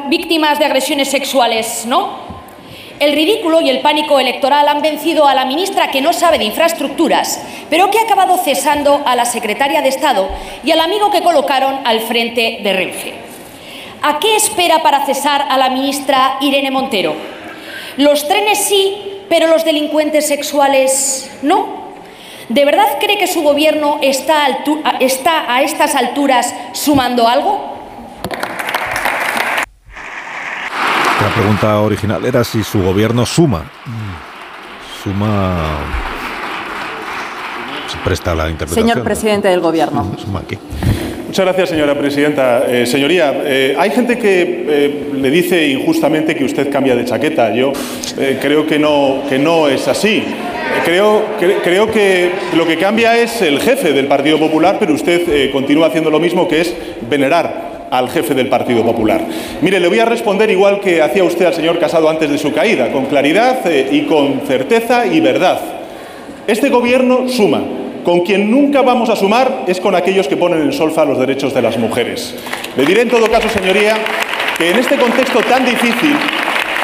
[0.08, 2.28] víctimas de agresiones sexuales no?
[3.00, 6.44] El ridículo y el pánico electoral han vencido a la ministra que no sabe de
[6.44, 10.28] infraestructuras, pero que ha acabado cesando a la secretaria de Estado
[10.66, 13.14] y al amigo que colocaron al frente de Renfe.
[14.02, 17.16] ¿A qué espera para cesar a la ministra Irene Montero?
[17.96, 18.98] Los trenes sí,
[19.30, 21.79] pero los delincuentes sexuales no.
[22.50, 27.78] ¿De verdad cree que su gobierno está, altu- a- está a estas alturas sumando algo?
[31.22, 33.64] La pregunta original era si su gobierno suma.
[35.04, 35.58] Suma.
[37.88, 38.88] Se presta la interpretación.
[38.90, 40.12] Señor presidente del Gobierno.
[40.18, 40.58] Suma aquí.
[41.30, 42.64] Muchas gracias, señora presidenta.
[42.68, 47.54] Eh, señoría, eh, hay gente que eh, le dice injustamente que usted cambia de chaqueta.
[47.54, 47.72] Yo
[48.42, 50.24] creo que no, que no es así.
[50.84, 55.52] Creo, cre- creo que lo que cambia es el jefe del Partido Popular, pero usted
[55.52, 56.76] continúa haciendo lo mismo, que es
[57.08, 59.22] venerar al jefe del Partido Popular.
[59.62, 62.52] Mire, le voy a responder igual que hacía usted al señor Casado antes de su
[62.54, 63.60] caída, con claridad
[63.92, 65.60] y con certeza y verdad.
[66.48, 67.62] Este gobierno suma.
[68.10, 71.54] Con quien nunca vamos a sumar es con aquellos que ponen en solfa los derechos
[71.54, 72.34] de las mujeres.
[72.76, 73.98] Le diré en todo caso, señoría,
[74.58, 76.16] que en este contexto tan difícil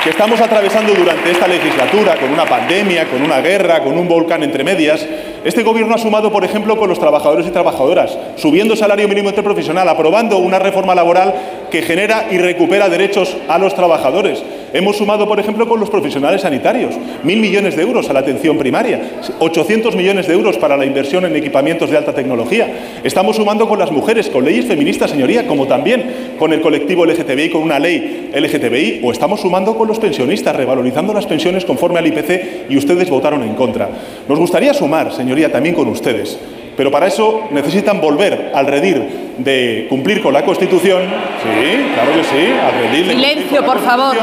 [0.04, 4.44] que estamos atravesando durante esta legislatura, con una pandemia, con una guerra, con un volcán
[4.44, 5.04] entre medias,
[5.44, 9.30] este gobierno ha sumado, por ejemplo, con los trabajadores y trabajadoras, subiendo el salario mínimo
[9.30, 11.34] interprofesional, aprobando una reforma laboral
[11.72, 14.44] que genera y recupera derechos a los trabajadores.
[14.76, 18.58] Hemos sumado, por ejemplo, con los profesionales sanitarios, mil millones de euros a la atención
[18.58, 23.00] primaria, 800 millones de euros para la inversión en equipamientos de alta tecnología.
[23.02, 27.52] Estamos sumando con las mujeres, con leyes feministas, señoría, como también con el colectivo LGTBI,
[27.52, 32.08] con una ley LGTBI, o estamos sumando con los pensionistas, revalorizando las pensiones conforme al
[32.08, 33.88] IPC y ustedes votaron en contra.
[34.28, 36.38] Nos gustaría sumar, señoría, también con ustedes.
[36.76, 39.02] Pero para eso necesitan volver al redir
[39.38, 41.04] de cumplir con la Constitución.
[41.04, 44.18] Sí, claro que sí, al redir de cumplir Silencio, por favor.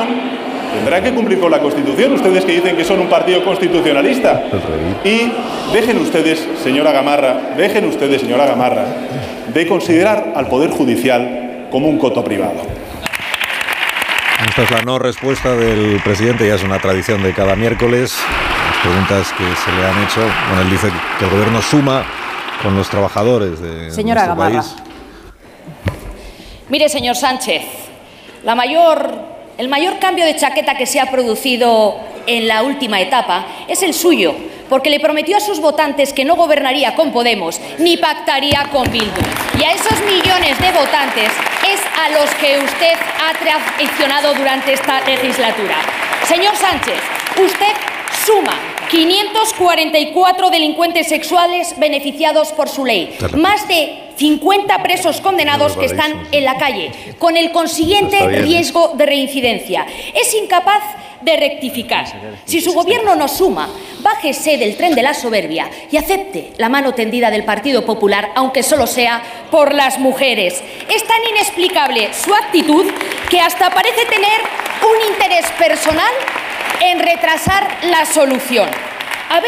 [0.74, 4.42] Tendrán que cumplir con la Constitución, ustedes que dicen que son un partido constitucionalista.
[5.04, 5.30] Y
[5.72, 8.84] dejen ustedes, señora Gamarra, dejen ustedes, señora Gamarra,
[9.52, 12.62] de considerar al Poder Judicial como un coto privado.
[14.48, 18.18] Esta es la no respuesta del presidente, ya es una tradición de cada miércoles.
[18.68, 20.20] Las preguntas que se le han hecho.
[20.48, 22.04] Bueno, él dice que el gobierno suma
[22.62, 24.62] con los trabajadores de Señora nuestro Gamarra.
[24.62, 24.76] país.
[26.68, 27.62] Mire, señor Sánchez,
[28.44, 33.46] la mayor, el mayor cambio de chaqueta que se ha producido en la última etapa
[33.68, 34.34] es el suyo,
[34.68, 39.20] porque le prometió a sus votantes que no gobernaría con Podemos ni pactaría con Bildu.
[39.58, 41.30] Y a esos millones de votantes
[41.68, 45.76] es a los que usted ha traicionado durante esta legislatura.
[46.26, 47.00] Señor Sánchez,
[47.44, 47.74] usted
[48.24, 48.54] suma
[48.90, 56.44] 544 delincuentes sexuales beneficiados por su ley, más de 50 presos condenados que están en
[56.44, 59.86] la calle, con el consiguiente riesgo de reincidencia.
[60.14, 60.82] Es incapaz
[61.22, 62.06] de rectificar.
[62.44, 63.68] Si su gobierno no suma,
[64.00, 68.62] bájese del tren de la soberbia y acepte la mano tendida del Partido Popular, aunque
[68.62, 70.62] solo sea por las mujeres.
[70.92, 72.86] Es tan inexplicable su actitud
[73.30, 74.40] que hasta parece tener
[74.82, 76.12] un interés personal
[76.80, 78.68] en retrasar la solución.
[79.32, 79.40] A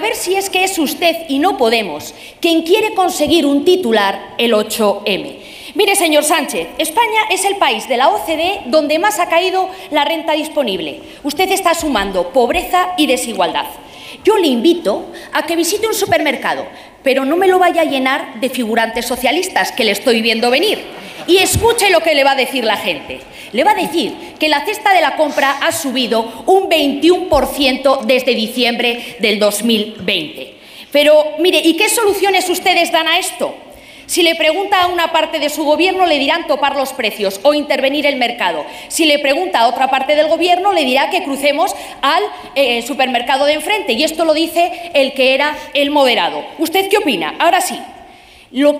[0.00, 4.52] ver, si, es que es usted y no Podemos quien quiere conseguir un titular el
[4.52, 5.36] 8M.
[5.76, 10.04] Mire, señor Sánchez, España es el país de la OCDE donde más ha caído la
[10.04, 11.00] renta disponible.
[11.22, 13.66] Usted está sumando pobreza y desigualdad.
[14.24, 16.66] Yo le invito a que visite un supermercado,
[17.02, 20.78] pero no me lo vaya a llenar de figurantes socialistas que le estoy viendo venir.
[21.26, 23.20] Y escuche lo que le va a decir la gente.
[23.52, 28.34] Le va a decir que la cesta de la compra ha subido un 21% desde
[28.34, 30.54] diciembre del 2020.
[30.92, 33.54] Pero mire, ¿y qué soluciones ustedes dan a esto?
[34.10, 37.54] Si le pregunta a una parte de su gobierno, le dirán topar los precios o
[37.54, 38.66] intervenir el mercado.
[38.88, 42.24] Si le pregunta a otra parte del gobierno, le dirá que crucemos al
[42.56, 43.92] eh, supermercado de enfrente.
[43.92, 46.44] Y esto lo dice el que era el moderado.
[46.58, 47.36] ¿Usted qué opina?
[47.38, 47.80] Ahora sí.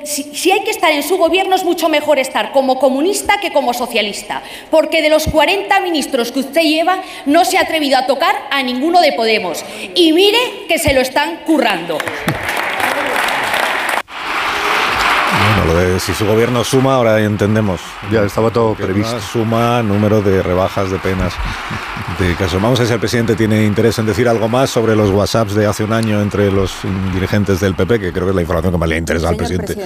[0.02, 3.52] si, si, hay que estar en su gobierno es mucho mejor estar como comunista que
[3.52, 8.06] como socialista, porque de los 40 ministros que usted lleva no se ha atrevido a
[8.06, 9.64] tocar a ninguno de Podemos.
[9.94, 11.98] Y mire que se lo están currando.
[15.40, 17.80] Bueno, lo de si su gobierno suma, ahora entendemos.
[18.12, 19.20] Ya estaba todo previsto.
[19.20, 21.32] Suma número de rebajas de penas
[22.18, 22.60] de casos.
[22.60, 25.54] Vamos a ver si el presidente tiene interés en decir algo más sobre los WhatsApps
[25.54, 26.74] de hace un año entre los
[27.12, 29.76] dirigentes del PP, que creo que es la información que más le interesa al presidente,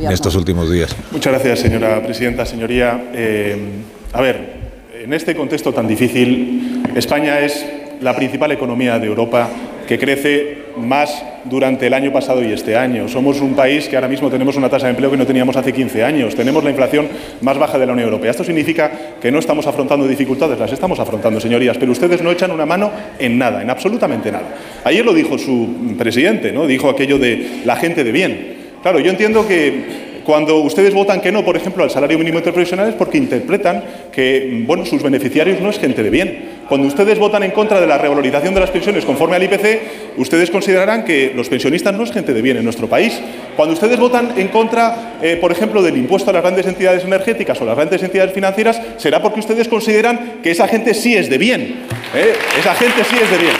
[0.00, 0.94] en estos últimos días.
[1.10, 2.46] Muchas gracias, señora presidenta.
[2.46, 4.64] Señoría, eh, a ver,
[5.02, 7.64] en este contexto tan difícil, España es
[8.00, 9.48] la principal economía de Europa
[9.86, 13.08] que crece más durante el año pasado y este año.
[13.08, 15.72] Somos un país que ahora mismo tenemos una tasa de empleo que no teníamos hace
[15.72, 16.34] 15 años.
[16.34, 17.08] Tenemos la inflación
[17.42, 18.30] más baja de la Unión Europea.
[18.30, 22.50] Esto significa que no estamos afrontando dificultades, las estamos afrontando, señorías, pero ustedes no echan
[22.50, 24.54] una mano en nada, en absolutamente nada.
[24.84, 26.66] Ayer lo dijo su presidente, ¿no?
[26.66, 28.54] Dijo aquello de la gente de bien.
[28.82, 32.88] Claro, yo entiendo que cuando ustedes votan que no, por ejemplo, al salario mínimo interprofesional
[32.88, 36.54] es porque interpretan que bueno, sus beneficiarios no es gente de bien.
[36.68, 40.50] Cuando ustedes votan en contra de la revalorización de las pensiones conforme al IPC, ustedes
[40.50, 43.20] considerarán que los pensionistas no es gente de bien en nuestro país.
[43.54, 47.60] Cuando ustedes votan en contra, eh, por ejemplo, del impuesto a las grandes entidades energéticas
[47.60, 51.36] o las grandes entidades financieras, será porque ustedes consideran que esa gente sí es de
[51.36, 51.80] bien.
[52.14, 52.32] ¿eh?
[52.58, 53.54] Esa gente sí es de bien.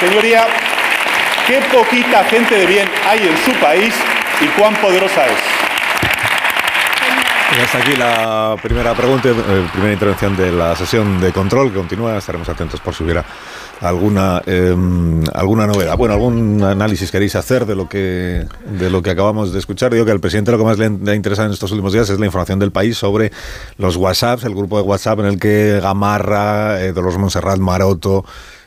[0.00, 0.44] Señoría,
[1.46, 3.94] qué poquita gente de bien hay en su país
[4.40, 5.67] y cuán poderosa es.
[7.50, 12.16] Hasta aquí la primera pregunta, eh, primera intervención de la sesión de control que continúa.
[12.16, 13.24] Estaremos atentos por si hubiera
[13.80, 15.96] alguna em, alguna novedad.
[15.96, 18.46] Bueno, algún análisis queréis hacer de lo que
[18.78, 19.92] de lo que acabamos de escuchar.
[19.92, 22.20] Digo que al presidente lo que más le, ha interesado en estos últimos días es
[22.20, 23.32] la información del país sobre
[23.78, 28.24] los WhatsApps, el grupo de WhatsApp en el que Gamarra, eh, Dolores Monserrat, Maroto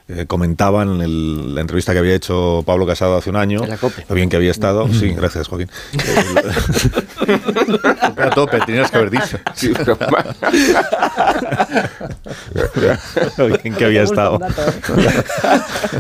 [0.08, 3.62] eh, comentaban en la entrevista que había hecho Pablo Casado hace un año,
[4.10, 4.88] lo bien que había estado.
[4.92, 5.70] Sí, gracias, Joaquín.
[8.18, 9.40] a tope, tenías que haber dicho.
[13.38, 14.40] lo bien que había estado.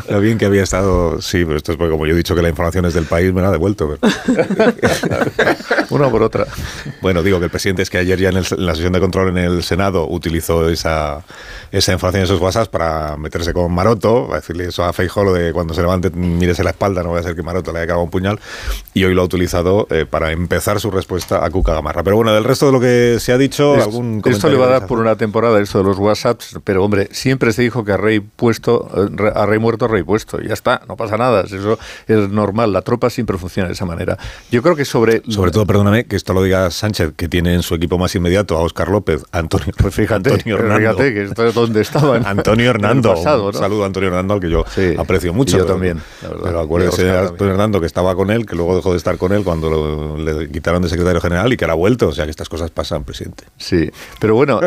[0.09, 2.41] lo bien que había estado, sí, pero esto es porque como yo he dicho que
[2.41, 3.97] la información es del país, me la ha devuelto.
[5.89, 6.47] Una por otra.
[7.01, 9.29] Bueno, digo que el presidente es que ayer ya en, en la sesión de control
[9.29, 11.23] en el Senado utilizó esa,
[11.71, 15.51] esa información, esos WhatsApp para meterse con Maroto a decirle eso a Feijóo, lo de
[15.51, 18.03] cuando se levante mírese la espalda, no voy a ser que Maroto le haya cagado
[18.03, 18.39] un puñal,
[18.93, 22.03] y hoy lo ha utilizado eh, para empezar su respuesta a Cuca Gamarra.
[22.03, 24.69] Pero bueno, del resto de lo que se ha dicho, algún Esto le va a
[24.69, 27.97] dar por una temporada, esto de los WhatsApps, pero hombre, siempre se dijo que a
[27.97, 31.77] rey puesto, eh, a rey muerto, rey puesto, y ya está, no pasa nada, eso
[32.07, 34.17] es normal, la tropa siempre funciona de esa manera.
[34.51, 35.21] Yo creo que sobre...
[35.27, 38.57] Sobre todo, perdóname, que esto lo diga Sánchez, que tiene en su equipo más inmediato
[38.57, 40.79] a Oscar López, Antonio, pues fíjate, Antonio Hernando.
[40.79, 42.25] Fíjate que esto es donde estaban.
[42.41, 44.65] Antonio Hernando, pasado, saludo a Antonio Hernando, al que yo
[44.97, 45.57] aprecio mucho.
[45.57, 46.01] yo también.
[46.21, 49.31] Pero acuérdese de Antonio Hernando que estaba con él, que luego dejó de estar con
[49.33, 52.09] él cuando le quitaron de secretario general y que ahora ha vuelto.
[52.09, 53.45] O sea que estas cosas pasan, presidente.
[53.57, 54.59] Sí, pero bueno,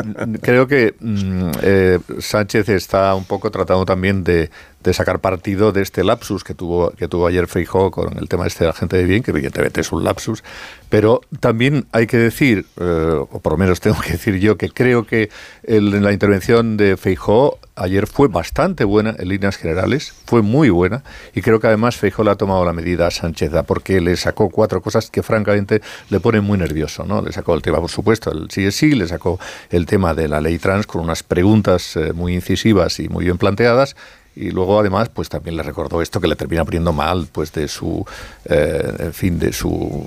[0.43, 4.51] creo que mm, eh, Sánchez está un poco tratando también de,
[4.85, 8.47] de sacar partido de este lapsus que tuvo, que tuvo ayer Feijó con el tema
[8.47, 10.45] este de la gente de bien, que evidentemente es un lapsus,
[10.91, 14.69] pero también hay que decir, eh, o por lo menos tengo que decir yo, que
[14.69, 15.31] creo que
[15.67, 21.03] la intervención de Feijó ayer fue bastante buena en líneas generales, fue muy buena,
[21.35, 24.51] y creo que además Feijó le ha tomado la medida a Sánchez, porque le sacó
[24.51, 27.23] cuatro cosas que francamente le ponen muy nervioso, ¿no?
[27.23, 30.29] Le sacó el tema, por supuesto, el sí es sí, le sacó el tema de
[30.29, 33.97] la ley trans con unas preguntas eh, muy incisivas y muy bien planteadas,
[34.37, 37.69] y luego además pues también le recordó esto que le termina poniendo mal pues de
[37.69, 38.05] su
[38.45, 40.07] eh, en fin de su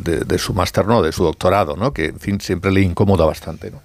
[0.00, 3.70] de, su máster no de su doctorado no que en fin siempre le incomoda bastante
[3.70, 3.80] no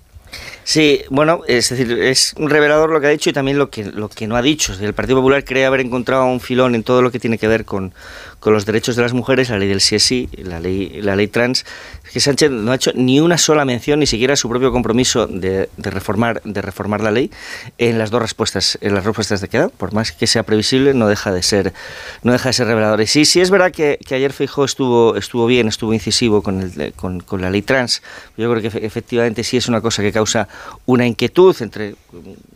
[0.70, 4.08] Sí, bueno, es decir, es revelador lo que ha dicho y también lo que, lo
[4.08, 4.72] que no ha dicho.
[4.80, 7.66] El Partido Popular cree haber encontrado un filón en todo lo que tiene que ver
[7.66, 7.92] con,
[8.40, 11.66] con los derechos de las mujeres, la ley del CSI, la ley, la ley trans,
[12.14, 15.70] que Sánchez no ha hecho ni una sola mención, ni siquiera su propio compromiso de,
[15.76, 17.32] de reformar, de reformar la ley
[17.80, 21.08] en las dos respuestas, en las respuestas de queda, por más que sea previsible, no
[21.08, 21.74] deja de ser,
[22.22, 23.02] no deja de ser revelador.
[23.02, 26.62] Y sí, sí es verdad que, que ayer Feijóo estuvo, estuvo bien, estuvo incisivo con,
[26.62, 28.04] el, con, con la ley trans.
[28.38, 30.48] Yo creo que efectivamente sí es una cosa que causa
[30.86, 31.96] una inquietud entre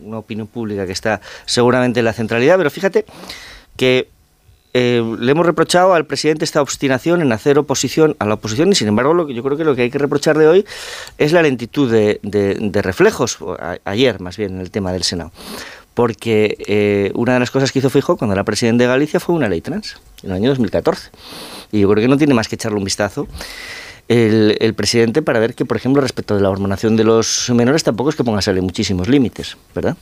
[0.00, 3.04] una opinión pública que está seguramente en la centralidad, pero fíjate
[3.76, 4.08] que
[4.76, 8.74] eh, le hemos reprochado al presidente esta obstinación en hacer oposición a la oposición y
[8.74, 10.66] sin embargo lo que yo creo que lo que hay que reprocharle hoy
[11.16, 15.04] es la lentitud de, de, de reflejos, a, ayer más bien en el tema del
[15.04, 15.30] Senado.
[15.94, 19.36] Porque eh, una de las cosas que hizo Fijo cuando era presidente de Galicia fue
[19.36, 21.10] una ley trans, en el año 2014.
[21.70, 23.28] Y yo creo que no tiene más que echarle un vistazo
[24.08, 27.84] el, el, presidente para ver que, por ejemplo, respecto de la hormonación de los menores,
[27.84, 29.96] tampoco es que ponga sale muchísimos límites, ¿verdad?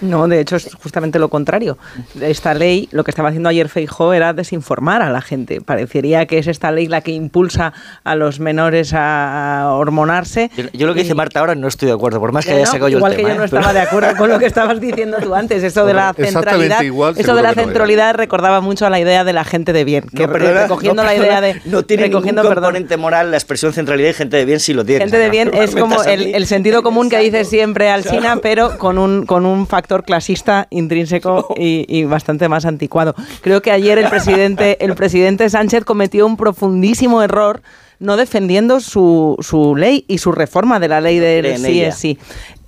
[0.00, 1.78] No, de hecho es justamente lo contrario.
[2.20, 5.60] Esta ley, lo que estaba haciendo ayer Feijó era desinformar a la gente.
[5.60, 7.72] Parecería que es esta ley la que impulsa
[8.04, 10.50] a los menores a hormonarse.
[10.56, 12.66] Yo, yo lo que dice Marta ahora no estoy de acuerdo, por más que haya
[12.66, 13.34] sacado yo igual el que tema.
[13.34, 13.46] yo no ¿eh?
[13.46, 16.82] estaba de acuerdo con lo que estabas diciendo tú antes, eso de la centralidad.
[16.82, 17.68] igual, eso de la que no era.
[17.70, 21.02] centralidad recordaba mucho a la idea de la gente de bien, que No, perdona, recogiendo
[21.02, 24.14] no, la idea de No tiene recogiendo, ningún perdón, componente moral la expresión centralidad y
[24.14, 25.00] gente de bien sí lo tiene.
[25.00, 28.98] Gente de bien es como el, el sentido común que dice siempre Alsina, pero con
[28.98, 33.14] un, con un factor clasista intrínseco y, y bastante más anticuado.
[33.40, 37.62] Creo que ayer el presidente, el presidente Sánchez cometió un profundísimo error
[38.00, 42.18] no defendiendo su, su ley y su reforma de la ley del sí sí.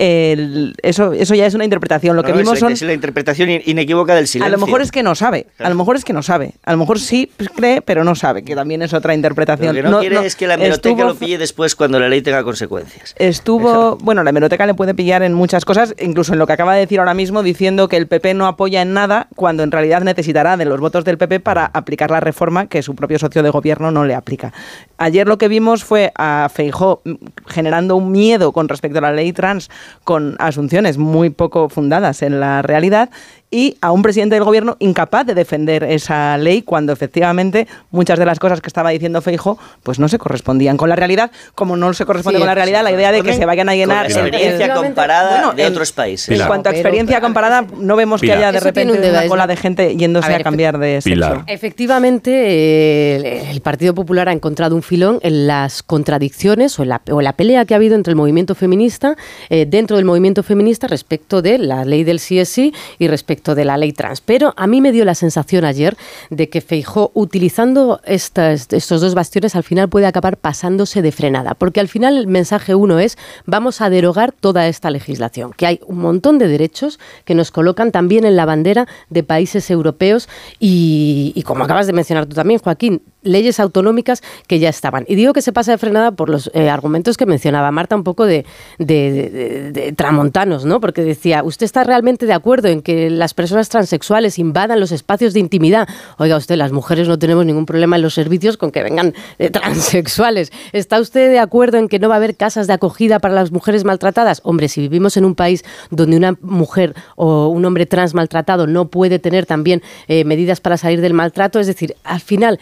[0.03, 2.17] El- eso, eso ya es una interpretación.
[2.17, 4.57] Lo que No, vimos es, son es la interpretación in- inequívoca del a silencio.
[4.57, 6.79] lo mejor es que no sabe, a lo mejor es que no sabe, a lo
[6.79, 9.75] mejor sí cree, pero no sabe, que también es otra Lo interpretación.
[9.77, 12.43] que no, quiere es que la hemeroteca estuvo lo pille después cuando la ley tenga
[12.45, 13.15] consecuencias.
[13.19, 16.75] Estuvo, bueno, la hemeroteca le puede pillar en muchas cosas, incluso en lo que acaba
[16.75, 20.01] de decir ahora mismo, diciendo que el PP no apoya en nada, cuando en realidad
[20.03, 23.51] necesitará de los votos del PP para aplicar la reforma que su propio socio de
[23.51, 24.53] gobierno no le aplica.
[24.97, 27.03] Ayer lo que vimos fue a Feijó
[27.47, 29.69] generando un miedo con respecto a la ley trans,
[30.05, 33.11] con asunciones muy poco fundadas en la realidad,
[33.51, 38.25] y a un presidente del gobierno incapaz de defender esa ley cuando efectivamente muchas de
[38.25, 41.93] las cosas que estaba diciendo Feijo pues no se correspondían con la realidad, como no
[41.93, 44.15] se corresponde Sí, con la realidad la idea de que se vayan a llenar Con
[44.15, 46.41] la el- experiencia el- comparada Bueno, de en- otros países.
[46.41, 48.39] En cuanto a experiencia comparada, no vemos que Pilar.
[48.39, 51.11] haya de Eso repente un debate, una cola de gente yéndose A cambiar de sexo.
[51.15, 51.45] Pilar.
[51.49, 56.91] Efectivamente, eh, el, el Partido Popular ha encontrado un filón en las contradicciones o en
[56.91, 59.17] la, o la pelea que ha habido entre el movimiento feminista,
[59.49, 63.40] eh, dentro del movimiento feminista, respecto de la ley del sí es sí y respecto
[63.45, 64.21] de la ley trans.
[64.21, 65.97] Pero a mí me dio la sensación ayer
[66.31, 71.55] de que Feijó, utilizando estas, estos dos bastiones, al final puede acabar pasándose de frenada.
[71.55, 73.17] Porque al final el mensaje uno es,
[73.47, 77.93] vamos a derogar toda esta legislación, que hay un montón de derechos que nos colocan
[77.93, 80.29] también en la bandera de países europeos
[80.59, 85.05] y, y como acabas de mencionar tú también, Joaquín, leyes autonómicas que ya estaban.
[85.09, 88.05] Y digo que se pasa de frenada por los eh, argumentos que mencionaba Marta, un
[88.05, 88.45] poco de,
[88.79, 90.81] de- tramontanos, ¿no?
[90.81, 95.35] Porque decía, ¿usted está realmente de acuerdo en que las personas transexuales invadan los espacios
[95.35, 95.89] de intimidad?
[96.19, 99.51] Oiga usted, las mujeres no tenemos ningún problema en los servicios con que vengan eh,
[99.91, 100.53] transexuales.
[100.73, 103.53] ¿Está usted de acuerdo en que no va a haber casas de acogida para las
[103.53, 104.41] mujeres maltratadas?
[104.45, 108.89] Hombre, si vivimos en un país donde una mujer o un hombre trans maltratado no
[108.89, 112.59] puede tener también eh, medidas para salir del maltrato, es decir, al final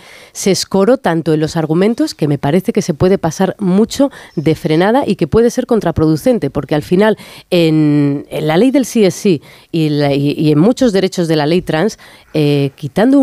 [0.50, 5.04] escoró tanto en los argumentos que me parece que se puede pasar mucho de frenada
[5.06, 7.16] y que puede ser contraproducente, porque al final
[7.50, 9.42] en, la ley del sí
[9.72, 11.98] y, la- y- en muchos derechos de la ley trans,
[12.34, 13.18] eh, quitando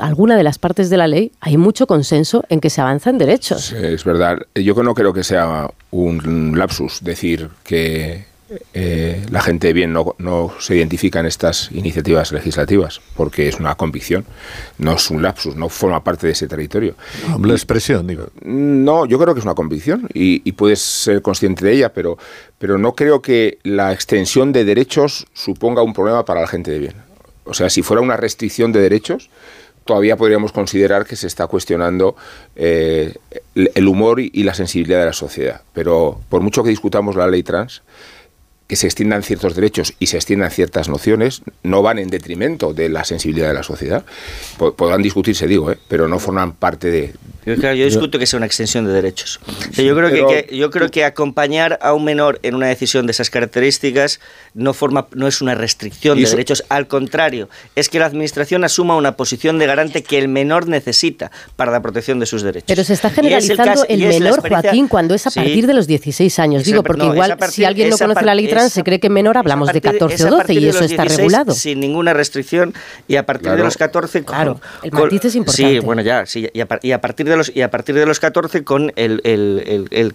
[0.00, 3.18] alguna de las partes de la ley, hay mucho consenso en que se avanza en
[3.18, 3.72] derechos.
[3.72, 4.38] Es verdad.
[4.54, 8.24] Yo no creo que sea un lapsus decir que
[8.72, 13.58] eh, la gente de bien no, no se identifica en estas iniciativas legislativas, porque es
[13.58, 14.24] una convicción,
[14.78, 16.94] no es un lapsus, no forma parte de ese territorio.
[17.40, 18.28] La expresión, digo.
[18.42, 22.18] No, yo creo que es una convicción y, y puedes ser consciente de ella, pero,
[22.58, 26.78] pero no creo que la extensión de derechos suponga un problema para la gente de
[26.78, 26.94] bien.
[27.44, 29.30] O sea, si fuera una restricción de derechos,
[29.84, 32.16] todavía podríamos considerar que se está cuestionando
[32.56, 33.14] eh,
[33.54, 35.60] el humor y, y la sensibilidad de la sociedad.
[35.74, 37.82] Pero por mucho que discutamos la ley trans,
[38.66, 42.88] que se extiendan ciertos derechos y se extiendan ciertas nociones no van en detrimento de
[42.88, 44.04] la sensibilidad de la sociedad.
[44.56, 45.78] Podrán discutirse, digo, ¿eh?
[45.88, 47.14] pero no forman parte de...
[47.44, 49.38] Yo, claro, yo discuto que sea una extensión de derechos.
[49.72, 53.12] yo, creo que, que, yo creo que acompañar a un menor en una decisión de
[53.12, 54.18] esas características
[54.54, 58.96] no, forma, no es una restricción de derechos, al contrario, es que la Administración asuma
[58.96, 62.66] una posición de garante que el menor necesita para la protección de sus derechos.
[62.68, 66.64] Pero se está generalizando el, menor, Joaquín, cuando es a partir de los 16 años.
[66.64, 69.80] Digo, porque igual si alguien no conoce la ley se cree que menor hablamos de
[69.80, 71.52] 14 o 12 y eso está regulado.
[71.52, 72.74] Sin ninguna restricción
[73.08, 74.24] y a partir de los 14...
[74.24, 75.72] claro, el matiz es importante.
[75.72, 78.64] Sí, bueno, ya, sí, y a, partir de los, y a partir de los 14
[78.64, 79.20] con el,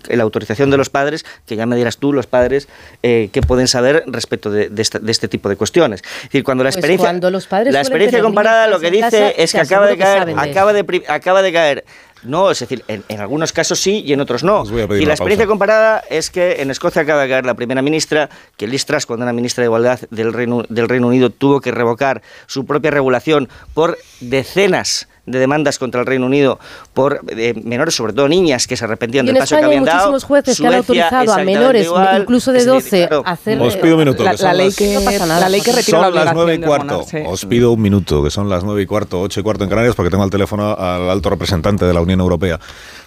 [0.09, 2.67] la autorización de los padres, que ya me dirás tú, los padres,
[3.03, 6.01] eh, que pueden saber respecto de, este tipo de cuestiones.
[6.01, 9.97] Es decir, cuando la pues la experiencia comparada lo que dice es que acaba de
[9.97, 11.85] caer, acaba de, acaba de caer
[12.23, 14.63] no, es decir, en, algunos casos sí y en otros no.
[14.95, 18.67] Y la experiencia comparada es que en Escocia acaba de caer la primera ministra, que
[18.67, 22.21] Liz Truss, cuando era ministra de Igualdad del Reino, del Reino Unido, tuvo que revocar
[22.47, 26.59] su propia regulación por decenas de demandas contra el Reino Unido
[26.93, 29.97] por eh, menores, sobre todo niñas, que se arrepentían del paso que habían dado.
[29.97, 33.95] Hay muchísimos jueces que han autorizado a menores, incluso de 12, a hacer Os pido
[33.95, 34.23] un minuto.
[34.23, 35.41] La, ley que, no pasa nada.
[35.41, 37.05] la ley que retira son las nueve y cuarto.
[37.27, 39.95] Os pido un minuto, que son las nueve y cuarto, ocho y cuarto en Canarias,
[39.95, 42.59] porque tengo al teléfono al alto representante de la Unión Europea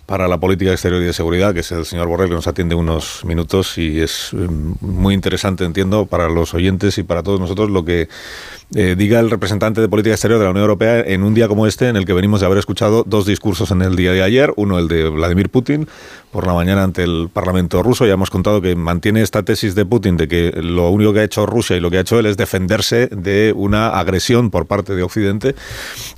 [0.06, 2.74] para la política exterior y de seguridad, que es el señor Borrell, que nos atiende
[2.74, 4.48] unos minutos y es eh,
[4.80, 8.08] muy interesante, entiendo, para los oyentes y para todos nosotros lo que
[8.74, 11.66] eh, diga el representante de política exterior de la Unión Europea en un día como
[11.66, 14.52] este, en el que venimos de haber escuchado dos discursos en el día de ayer,
[14.56, 15.88] uno el de Vladimir Putin
[16.30, 18.06] por la mañana ante el Parlamento ruso.
[18.06, 21.24] Ya hemos contado que mantiene esta tesis de Putin de que lo único que ha
[21.24, 24.94] hecho Rusia y lo que ha hecho él es defenderse de una agresión por parte
[24.94, 25.54] de Occidente,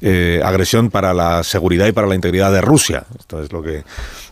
[0.00, 3.04] eh, agresión para la seguridad y para la integridad de Rusia.
[3.18, 3.82] Esto es lo que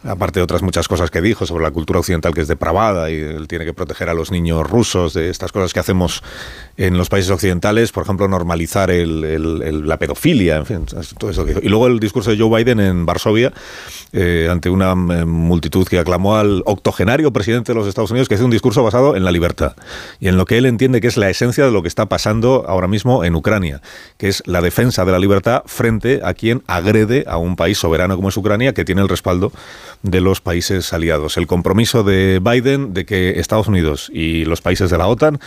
[0.04, 3.14] aparte de otras muchas cosas que dijo sobre la cultura occidental que es depravada y
[3.14, 6.22] él tiene que proteger a los niños rusos de estas cosas que hacemos
[6.76, 10.86] en los países occidentales, por ejemplo, normalizar la pedofilia, en fin,
[11.18, 11.46] todo eso.
[11.48, 13.52] Y luego el discurso de Joe Biden en Varsovia,
[14.12, 18.34] eh, ante una eh, multitud que aclamó al octogenario presidente de los Estados Unidos, que
[18.34, 19.74] hace un discurso basado en la libertad
[20.20, 22.64] y en lo que él entiende que es la esencia de lo que está pasando
[22.68, 23.80] ahora mismo en Ucrania,
[24.18, 28.16] que es la defensa de la libertad frente a quien agrede a un país soberano
[28.16, 29.52] como es Ucrania, que tiene el respaldo
[30.02, 31.36] de los países aliados.
[31.36, 35.40] El compromiso de Biden de que Estados Unidos y los países de la OTAN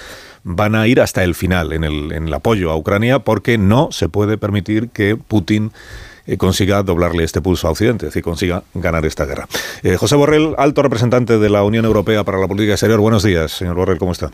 [0.46, 3.89] van a ir hasta el final en el, en el apoyo a Ucrania porque no
[3.91, 5.72] se puede permitir que Putin
[6.28, 9.48] eh, consiga doblarle este pulso a Occidente, es decir, consiga ganar esta guerra.
[9.82, 13.00] Eh, José Borrell, alto representante de la Unión Europea para la Política Exterior.
[13.00, 14.32] Buenos días, señor Borrell, ¿cómo está?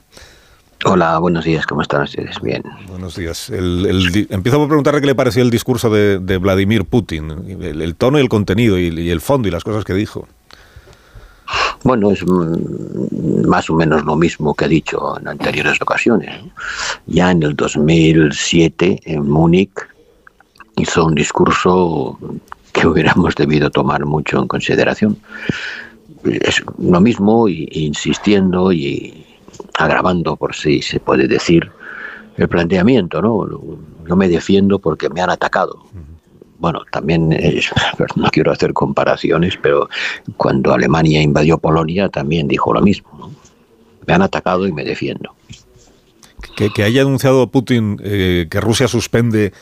[0.84, 2.42] Hola, buenos días, ¿cómo están ustedes?
[2.42, 2.64] Bien.
[2.88, 3.50] Buenos días.
[3.50, 8.30] empiezo por preguntarle qué le pareció el discurso de, Vladimir Putin, el, tono y el
[8.30, 10.28] contenido y, el fondo y las cosas que dijo.
[11.84, 16.30] Bueno, es mm, más o menos lo mismo que ha dicho en anteriores ocasiones.
[17.08, 19.72] Ya en el 2007, en Múnich,
[20.78, 22.20] hizo un discurso
[22.72, 25.18] que hubiéramos debido tomar mucho en consideración.
[26.24, 29.26] Es lo mismo, y, insistiendo y
[29.78, 31.72] agravando, por si se puede decir,
[32.38, 33.48] el planteamiento, ¿no?
[34.08, 35.84] Yo me defiendo porque me han atacado.
[36.62, 37.30] Bueno, también
[38.16, 39.90] no quiero hacer comparaciones, pero
[40.38, 43.32] cuando Alemania invadió Polonia también dijo lo mismo.
[44.06, 45.36] Me han atacado y me defiendo.
[46.56, 49.54] Que, haya anunciado Putin eh, que Rusia suspende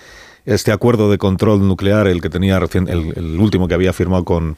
[0.45, 4.57] este acuerdo de control nuclear, el que tenía recién, el, último que había firmado con,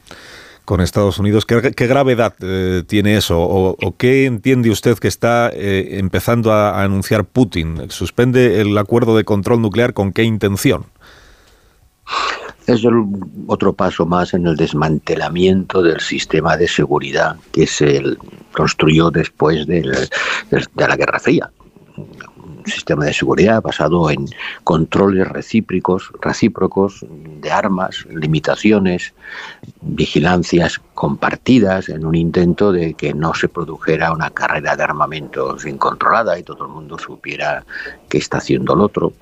[0.64, 1.46] con Estados Unidos.
[1.46, 3.38] ¿Qué, gravedad eh, tiene eso?
[3.40, 7.90] O, qué entiende usted que está eh, empezando a, anunciar Putin?
[7.90, 10.86] ¿Suspende el acuerdo de control nuclear con qué intención?
[12.66, 13.04] Es el
[13.48, 18.02] otro paso más en el desmantelamiento del sistema de seguridad que se
[18.52, 20.08] construyó después de
[20.76, 21.50] la Guerra Fría
[22.66, 24.26] sistema de seguridad basado en
[24.64, 29.14] controles recíprocos, recíprocos de armas, limitaciones,
[29.80, 36.38] vigilancias compartidas en un intento de que no se produjera una carrera de armamentos incontrolada
[36.38, 37.64] y todo el mundo supiera
[38.08, 39.12] qué está haciendo el otro.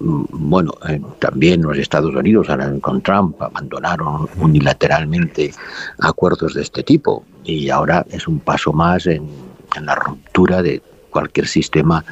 [0.00, 0.72] Mm, bueno,
[1.18, 2.48] también los Estados Unidos,
[2.80, 5.52] con Trump, abandonaron unilateralmente
[6.00, 9.28] acuerdos de este tipo y ahora es un paso más en
[9.82, 12.04] la ruptura de cualquier sistema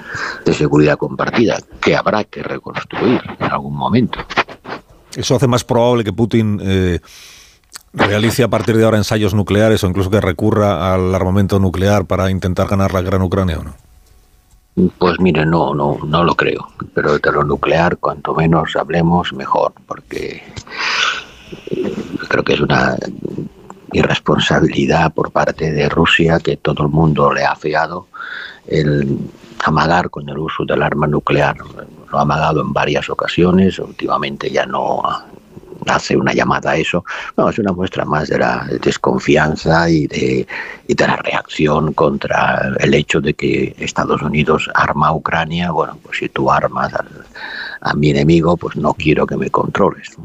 [0.44, 4.18] de seguridad compartida, que habrá que reconstruir en algún momento.
[5.14, 7.00] Eso hace más probable que Putin eh,
[7.92, 12.30] realice a partir de ahora ensayos nucleares o incluso que recurra al armamento nuclear para
[12.30, 13.85] intentar ganar la guerra en Ucrania, ¿o no?
[14.98, 16.68] Pues mire, no, no, no lo creo.
[16.94, 20.42] Pero de lo nuclear, cuanto menos hablemos, mejor, porque
[22.28, 22.96] creo que es una
[23.92, 28.08] irresponsabilidad por parte de Rusia que todo el mundo le ha fiado
[28.66, 29.18] el
[29.64, 31.56] amagar con el uso del arma nuclear.
[32.10, 35.02] Lo ha amagado en varias ocasiones, últimamente ya no
[35.86, 37.04] hace una llamada a eso.
[37.36, 40.46] No, es una muestra más de la desconfianza y de,
[40.86, 45.70] y de la reacción contra el hecho de que Estados Unidos arma a Ucrania.
[45.70, 46.92] Bueno, pues si tú armas
[47.80, 50.16] a mi enemigo, pues no quiero que me controles.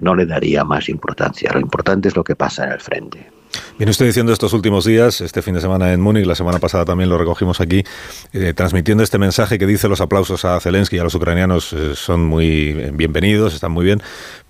[0.00, 1.50] No le daría más importancia.
[1.52, 3.36] Lo importante es lo que pasa en el frente.
[3.78, 6.84] Viene usted diciendo estos últimos días, este fin de semana en Múnich, la semana pasada
[6.84, 7.84] también lo recogimos aquí,
[8.32, 11.94] eh, transmitiendo este mensaje que dice los aplausos a Zelensky y a los ucranianos eh,
[11.94, 14.02] son muy bienvenidos, están muy bien,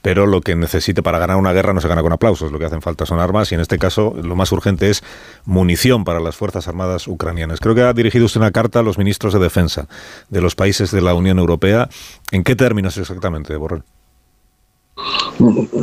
[0.03, 2.67] pero lo que necesite para ganar una guerra no se gana con aplausos, lo que
[2.67, 5.03] hacen falta son armas y en este caso lo más urgente es
[5.45, 7.61] munición para las Fuerzas Armadas ucranianas.
[7.61, 9.89] Creo que ha dirigido usted una carta a los ministros de defensa
[10.29, 11.89] de los países de la Unión Europea.
[12.31, 13.83] ¿En qué términos exactamente, Borrell?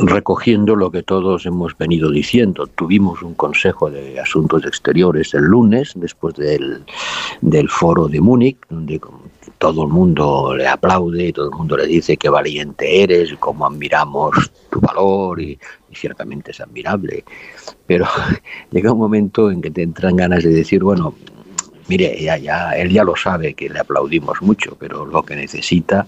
[0.06, 2.66] Recogiendo lo que todos hemos venido diciendo.
[2.66, 6.84] Tuvimos un Consejo de Asuntos Exteriores el lunes, después del,
[7.40, 9.00] del foro de Múnich, donde
[9.58, 13.66] todo el mundo le aplaude, y todo el mundo le dice qué valiente eres, cómo
[13.66, 15.58] admiramos tu valor, y,
[15.92, 17.24] ciertamente es admirable.
[17.86, 18.06] Pero
[18.72, 21.14] llega un momento en que te entran ganas de decir, bueno,
[21.86, 26.06] mire, ya, ya, él ya lo sabe que le aplaudimos mucho, pero lo que necesita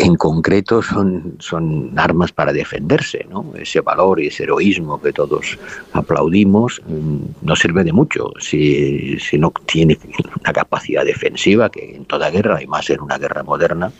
[0.00, 3.52] en concreto son, son armas para defenderse, ¿no?
[3.54, 5.58] Ese valor y ese heroísmo que todos
[5.92, 9.98] aplaudimos mm, no sirve de mucho si, si no tiene
[10.40, 13.92] una capacidad defensiva, que en toda guerra, y más en una guerra moderna,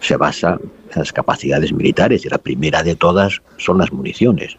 [0.00, 0.58] se basa
[0.94, 4.56] en las capacidades militares y la primera de todas son las municiones.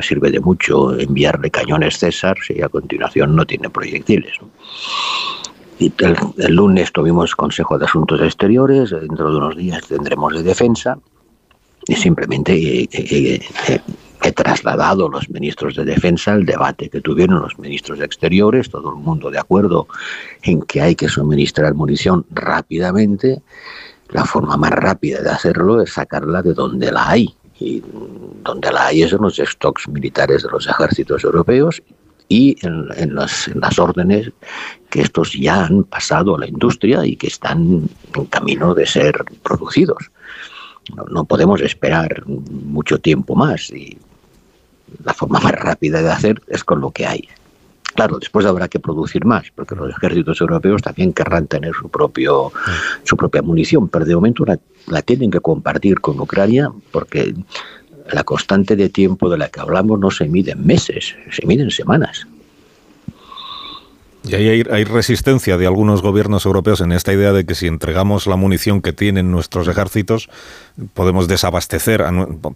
[0.00, 4.32] Sirve de mucho enviarle cañones César si a continuación no tiene proyectiles.
[5.78, 10.98] El, lunes tuvimos Consejo de Asuntos Exteriores, dentro de unos días tendremos de Defensa,
[11.86, 12.88] y simplemente
[14.24, 18.70] he trasladado a los ministros de Defensa el debate que tuvieron los ministros de Exteriores,
[18.70, 19.88] todo el mundo de acuerdo
[20.42, 23.42] en que hay que suministrar munición rápidamente.
[24.10, 27.34] La forma más rápida de hacerlo es sacarla de donde la hay.
[27.58, 27.82] Y
[28.42, 31.82] donde la hay es los stocks militares de los ejércitos europeos
[32.32, 34.30] y en, las, órdenes
[34.88, 39.22] que estos ya han pasado a la industria y que están en camino de ser
[39.42, 40.10] producidos.
[41.10, 43.98] No, podemos esperar mucho tiempo más y
[45.04, 47.28] la forma más rápida de hacer es con lo que hay.
[47.94, 52.50] Claro, después habrá que producir más, porque los ejércitos europeos también querrán tener su propio
[53.04, 57.34] su propia munición, pero de momento la, la tienen que compartir con Ucrania porque
[58.10, 61.62] la constante de tiempo de la que hablamos no se mide en meses, se mide
[61.62, 62.26] en semanas.
[64.24, 68.28] Y ahí hay, resistencia de algunos gobiernos europeos en esta idea de que si entregamos
[68.28, 70.28] la munición que tienen nuestros ejércitos,
[70.94, 72.04] podemos desabastecer,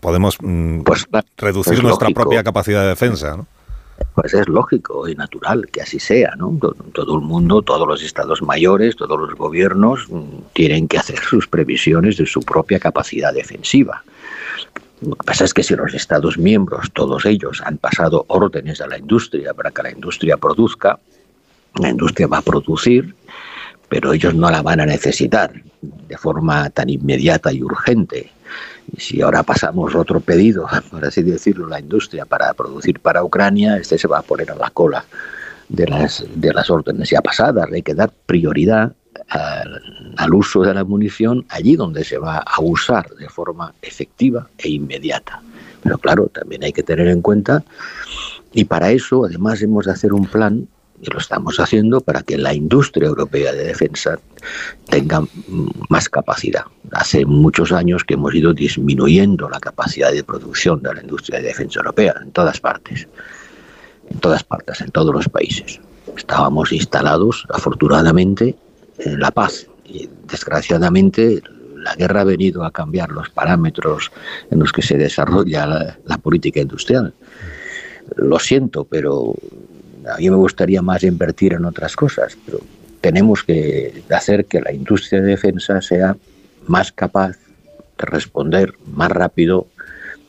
[0.01, 3.37] podemos mm, pues, reducir nuestra propia capacidad de defensa.
[3.37, 3.47] ¿no?
[4.15, 6.57] Pues es lógico y natural que así sea, ¿no?
[6.93, 10.23] Todo el mundo, todos los estados mayores, todos los gobiernos mm,
[10.53, 14.05] tienen que hacer sus previsiones de su propia capacidad defensiva.
[15.01, 18.87] Lo que pasa es que si los Estados miembros, todos ellos, han pasado órdenes a
[18.87, 20.99] la industria para que la industria produzca,
[21.79, 23.15] la industria va a producir,
[23.89, 28.33] pero ellos no la van a necesitar de forma tan inmediata y urgente.
[28.97, 33.77] Y si ahora pasamos otro pedido, por así decirlo, la industria para producir para Ucrania,
[33.77, 35.05] este se va a poner a la cola
[35.69, 37.69] de las, de las órdenes ya pasadas.
[37.73, 38.93] Hay que dar prioridad
[39.29, 44.71] al, uso de la munición allí donde se va a usar de forma efectiva e
[44.71, 45.43] inmediata.
[45.83, 47.63] Pero claro, también hay que tener en cuenta,
[48.53, 50.67] y para eso además hemos de hacer un plan,
[51.01, 54.19] y lo estamos haciendo, para que la industria europea de defensa
[54.89, 55.23] tenga
[55.89, 56.65] más capacidad.
[56.93, 61.49] Hace muchos años que hemos ido disminuyendo la capacidad de producción de la industria de
[61.49, 63.07] defensa europea en todas partes,
[64.11, 65.81] en todas partes, en todos los países.
[66.17, 68.57] Estábamos instalados, afortunadamente,
[69.05, 69.67] la paz.
[69.85, 71.43] Y desgraciadamente
[71.77, 74.11] la guerra ha venido a cambiar los parámetros
[74.51, 77.15] en los que se desarrolla la, política industrial.
[78.17, 79.35] Lo siento, pero
[80.13, 82.61] a mí me gustaría más invertir en otras cosas, pero
[83.01, 86.17] tenemos que hacer que la industria de defensa sea
[86.67, 87.37] más capaz
[87.99, 89.69] de responder más rápido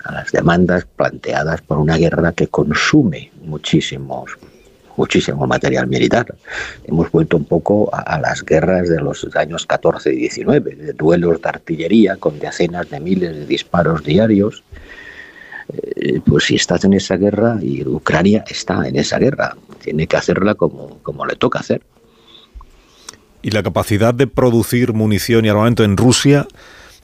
[0.04, 4.38] a las demandas planteadas por una guerra que consume muchísimos
[4.98, 6.36] muchísimo material militar.
[6.86, 11.42] Hemos vuelto un poco a, las guerras de los años 14 y 19, de duelos
[11.42, 14.64] de artillería con decenas de miles de disparos diarios.
[15.70, 20.18] Eh, pues si estás en esa guerra y Ucrania está en esa guerra, tiene que
[20.18, 21.82] hacerla como, como le toca hacer.
[23.42, 26.48] Y la capacidad de producir munición y armamento en Rusia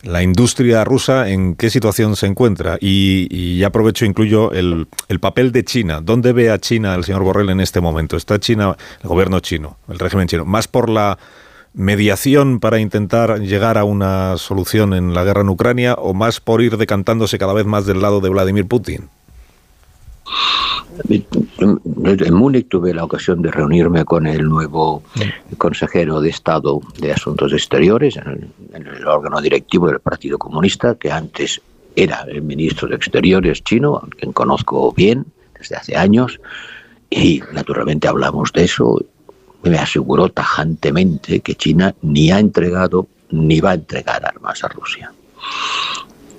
[0.04, 2.78] la industria rusa en qué situación se encuentra.
[2.80, 6.02] Y, aprovecho, incluyo el, el, papel de China.
[6.02, 8.18] ¿Dónde ve a China el señor Borrell en este momento?
[8.18, 11.18] ¿Está China, el gobierno chino, el régimen chino, más por la
[11.74, 16.62] mediación para intentar llegar a una solución en la guerra en Ucrania o más por
[16.62, 19.10] ir decantándose cada vez más del lado de Vladimir Putin?
[21.10, 25.04] En Múnich tuve la ocasión de reunirme con el nuevo
[25.58, 31.62] consejero de Estado de Asuntos Exteriores en el, órgano directivo del Partido Comunista, que antes
[31.96, 35.26] era el ministro de Exteriores chino, a quien conozco bien
[35.58, 36.40] desde hace años,
[37.10, 39.04] y naturalmente hablamos de eso.
[39.64, 45.12] Me aseguró tajantemente que China ni ha entregado ni va a entregar armas a Rusia,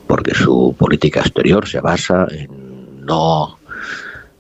[0.07, 3.59] porque su política exterior se basa en no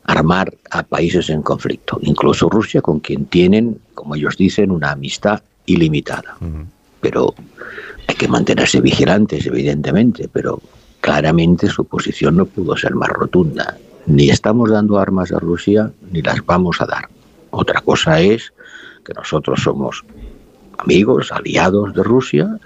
[0.04, 5.42] armar a países en conflicto, incluso Rusia, con quien tienen, como ellos dicen, una amistad
[5.66, 6.36] ilimitada.
[7.00, 7.34] Pero
[8.06, 10.60] hay que mantenerse vigilantes, evidentemente, pero
[11.00, 13.76] claramente su posición no pudo ser más rotunda.
[14.06, 17.08] Ni estamos dando armas a Rusia, ni las vamos a dar.
[17.50, 18.52] Otra cosa es
[19.04, 20.04] que nosotros somos
[20.78, 22.58] amigos, aliados de Rusia,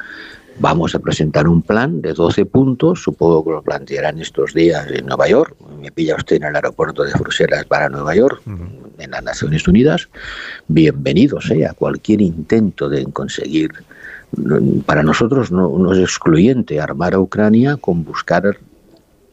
[0.60, 5.06] Vamos a presentar un plan de 12 puntos, supongo que lo plantearán estos días en
[5.06, 5.54] Nueva York.
[5.80, 8.42] Me pilla usted en el aeropuerto de Bruselas para Nueva York,
[8.98, 10.08] en las Naciones Unidas.
[10.66, 13.70] Bienvenidos eh, a cualquier intento de conseguir.
[14.84, 18.58] Para nosotros no, es excluyente armar a Ucrania con buscar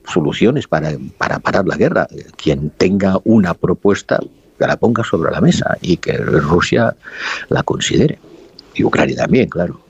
[0.08, 2.08] soluciones para, para parar la guerra.
[2.38, 4.20] Quien tenga una propuesta,
[4.60, 6.96] que la ponga sobre la mesa y que Rusia
[7.50, 8.20] la considere.
[8.76, 9.85] Y Ucrania también, claro.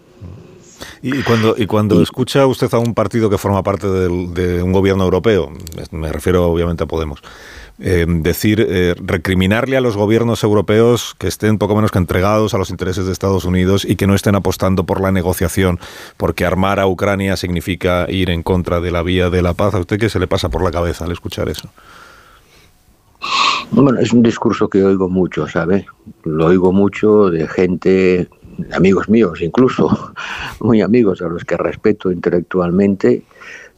[1.01, 5.03] Y cuando, y cuando escucha usted a un partido que forma parte de un gobierno
[5.03, 5.51] europeo,
[5.91, 7.21] me refiero obviamente a Podemos,
[7.77, 12.57] eh, decir, eh, recriminarle a los gobiernos europeos que estén poco menos que entregados a
[12.57, 15.79] los intereses de Estados Unidos y que no estén apostando por la negociación,
[16.15, 19.73] porque armar a Ucrania significa ir en contra de la vía de la paz.
[19.73, 21.69] ¿A usted qué se le pasa por la cabeza al escuchar eso?
[23.71, 25.85] Bueno, es un discurso que oigo mucho, ¿sabe?
[26.23, 28.29] Lo oigo mucho de gente
[28.73, 30.13] amigos míos incluso,
[30.59, 33.23] muy amigos a los que respeto intelectualmente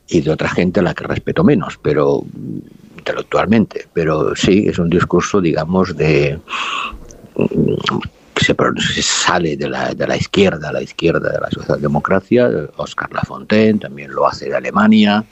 [0.10, 2.24] y de otra gente a la que respeto menos, pero
[2.98, 6.40] intelectualmente, pero sí, es un discurso, digamos, de
[8.34, 13.80] que se, sale de la, de la izquierda, la izquierda de la socialdemocracia, Oscar Lafontaine
[13.80, 15.26] también lo hace de Alemania.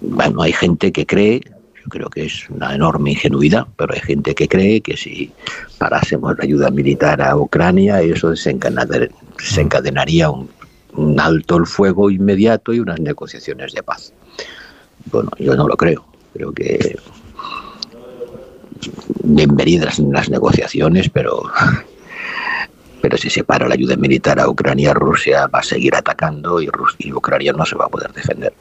[0.00, 1.42] bueno, hay gente que cree,
[1.82, 5.32] yo creo que es una enorme ingenuidad, pero hay gente que cree que si
[5.78, 10.50] parásemos la ayuda militar a Ucrania, eso desencadenaría un,
[11.18, 14.12] alto el fuego inmediato y unas negociaciones de paz.
[15.06, 16.04] Bueno, yo no lo creo.
[16.34, 16.96] Creo que
[19.24, 21.44] bienvenidas las negociaciones, pero
[23.00, 26.68] pero si se para la ayuda militar a Ucrania, Rusia va a seguir atacando y,
[26.98, 28.52] y Ucrania no se va a poder defender.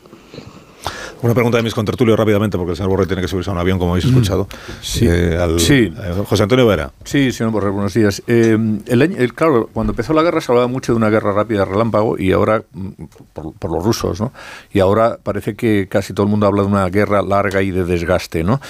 [1.21, 3.59] Una pregunta de mis contertulios rápidamente, porque el señor Borrell tiene que subirse a un
[3.59, 4.09] avión, como habéis mm.
[4.09, 4.47] escuchado.
[4.81, 5.05] Sí.
[5.09, 5.93] Eh, sí.
[5.93, 6.91] Eh, José Antonio Vera.
[7.03, 8.23] Sí, señor Borrell, buenos días.
[8.27, 12.17] Eh, el, claro, cuando empezó la guerra se hablaba mucho de una guerra rápida relámpago
[12.17, 12.89] y ahora, mm,
[13.33, 14.31] por, los rusos, ¿no?
[14.71, 17.83] Y ahora parece que casi todo el mundo habla de una guerra larga y de
[17.83, 18.61] desgaste, ¿no?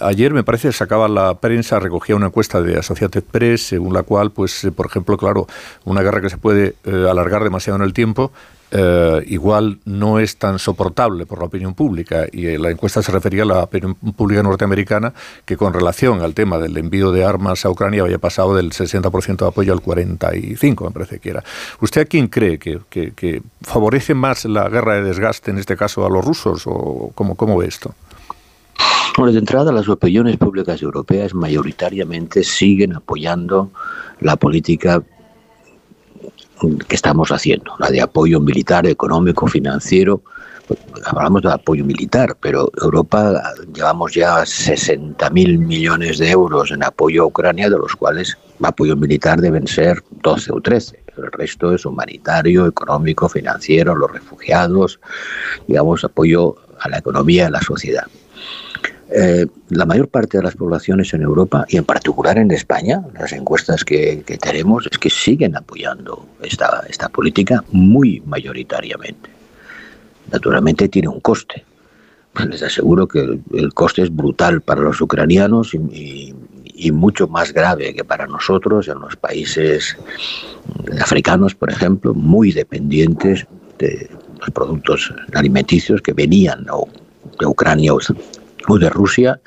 [0.00, 4.30] ayer me parece sacaba la prensa, recogía una encuesta de Associated Press, según la cual,
[4.30, 5.46] pues, por ejemplo, claro,
[5.84, 8.32] una guerra que se puede alargar demasiado en el tiempo
[8.72, 12.26] eh, igual no es tan soportable por la opinión pública.
[12.30, 15.12] Y eh, la encuesta se refería a la opinión pública norteamericana,
[15.44, 19.36] que con relación al tema del envío de armas a Ucrania había pasado del 60%
[19.36, 21.44] de apoyo al 45%, me parece que era.
[21.80, 26.06] ¿Usted a quién cree que, que, favorece más la guerra de desgaste, en este caso
[26.06, 27.94] a los rusos, o cómo, cómo ve esto?
[29.16, 33.70] Bueno, de entrada, las opiniones públicas europeas mayoritariamente siguen apoyando
[34.20, 35.02] la política
[36.88, 40.22] que estamos haciendo, la de apoyo militar, económico, financiero.
[41.04, 43.42] Hablamos de apoyo militar, pero Europa
[43.74, 48.96] llevamos ya 60 mil millones de euros en apoyo a Ucrania, de los cuales apoyo
[48.96, 51.02] militar deben ser 12 o 13.
[51.16, 55.00] El resto es humanitario, económico, financiero, los refugiados,
[55.66, 58.06] digamos, apoyo a la economía a la sociedad.
[59.12, 63.32] Eh, la mayor parte de las poblaciones en Europa y en particular en España, las
[63.32, 69.30] encuestas que, tenemos es que siguen apoyando esta, política muy mayoritariamente.
[70.30, 71.64] Naturalmente tiene un coste.
[72.48, 76.32] Les aseguro que el, coste es brutal para los ucranianos y,
[76.80, 79.96] y mucho más grave que para nosotros en los países
[81.00, 83.46] africanos, por ejemplo, muy dependientes
[83.78, 84.08] de
[84.38, 86.64] los productos alimenticios que venían
[87.38, 87.92] de Ucrania
[88.68, 89.40] o de Rusia,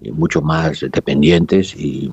[0.00, 2.10] y mucho más dependientes y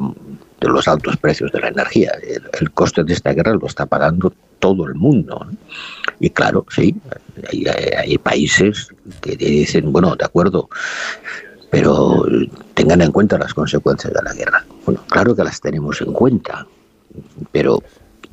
[0.59, 2.11] de los altos precios de la energía.
[2.59, 5.47] El, coste de esta guerra lo está pagando todo el mundo.
[6.19, 6.95] Y claro, sí,
[7.97, 8.89] hay países
[9.21, 10.69] que dicen, bueno, de acuerdo,
[11.69, 12.25] pero
[12.73, 14.65] tengan en cuenta las consecuencias de la guerra.
[14.85, 16.65] Bueno, claro que las tenemos en cuenta,
[17.51, 17.83] pero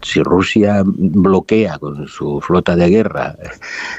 [0.04, 3.36] si Rusia bloquea con su flota de guerra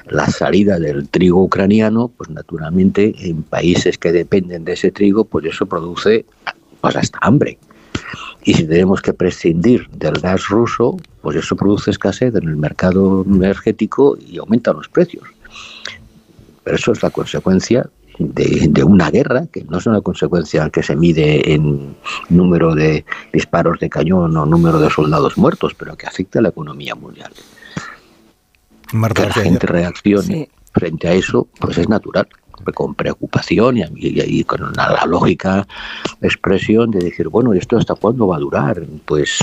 [0.07, 5.45] la salida del trigo ucraniano, pues naturalmente en países que dependen de ese trigo, pues
[5.45, 6.25] eso produce
[6.81, 7.57] pues hasta hambre.
[8.43, 13.25] Y si tenemos que prescindir del gas ruso, pues eso produce escasez en el mercado
[13.27, 15.23] energético y aumentan los precios.
[16.63, 17.89] Pero eso es la consecuencia
[18.19, 21.95] de, de, una guerra, que no es una consecuencia que se mide en
[22.29, 26.49] número de disparos de cañón o número de soldados muertos, pero que afecta a la
[26.49, 27.31] economía mundial.
[28.93, 30.49] Marta que la gente reaccione sí.
[30.71, 32.27] frente a eso, pues es natural,
[32.73, 35.67] con preocupación y, y, y con una, la lógica
[36.21, 38.81] expresión de decir, bueno, ¿esto hasta cuándo va a durar?
[39.05, 39.39] Pues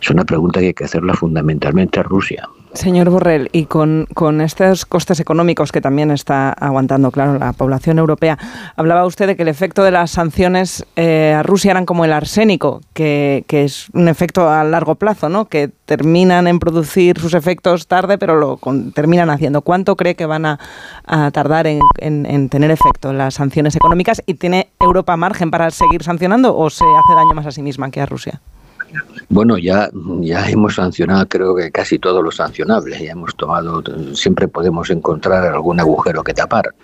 [0.00, 2.48] es una pregunta que hay que hacerla fundamentalmente a Rusia.
[2.76, 7.98] Señor Borrell, y con, con, estos costes económicos que también está aguantando, claro, la población
[7.98, 8.38] europea,
[8.76, 12.12] hablaba usted de que el efecto de las sanciones eh, a Rusia eran como el
[12.12, 15.46] arsénico, que, que, es un efecto a largo plazo, ¿no?
[15.46, 19.62] Que terminan en producir sus efectos tarde, pero lo con, terminan haciendo.
[19.62, 20.58] ¿Cuánto cree que van a,
[21.32, 24.22] tardar en, en, en, tener efecto las sanciones económicas?
[24.26, 27.90] ¿Y tiene Europa margen para seguir sancionando o se hace daño más a sí misma
[27.90, 28.40] que a Rusia?
[29.28, 33.82] Bueno, ya, ya hemos sancionado creo que casi todo lo sancionable, ya hemos tomado,
[34.14, 36.74] siempre podemos encontrar algún agujero que tapar,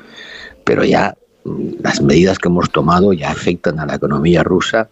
[0.64, 4.88] pero ya las medidas que hemos tomado ya afectan a la economía rusa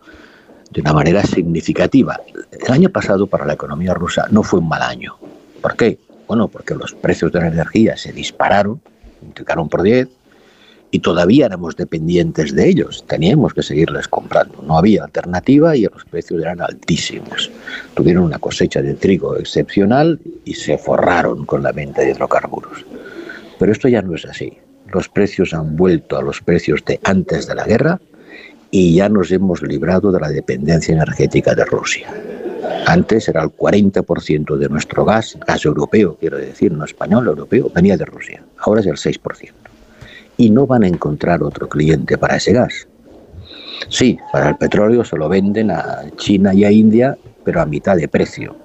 [0.71, 2.21] de una manera significativa.
[2.53, 5.17] El año pasado para la economía rusa no fue un mal año.
[5.61, 5.99] ¿Por qué?
[6.27, 8.81] Bueno, porque los precios de la energía se dispararon,
[9.21, 10.09] multiplicaron por 10,
[10.91, 16.05] y todavía éramos dependientes de ellos, teníamos que seguirles comprando, no había alternativa y los
[16.05, 17.51] precios eran altísimos.
[17.95, 22.85] Tuvieron una cosecha de trigo excepcional y se forraron con la venta de hidrocarburos.
[23.59, 24.59] Pero esto ya no es así.
[24.93, 28.01] Los precios han vuelto a los precios de antes de la guerra
[28.73, 32.09] y ya nos hemos librado de la dependencia energética de Rusia.
[32.87, 37.97] Antes era el 40% de nuestro gas, gas europeo, quiero decir, no español, europeo, venía
[37.97, 38.43] de Rusia.
[38.59, 39.70] Ahora es el 6%
[40.41, 42.89] y no van a encontrar otro cliente para ese gas.
[43.91, 47.95] Sí, para el petróleo se lo venden a China y a India, pero a mitad
[47.99, 48.57] de precio.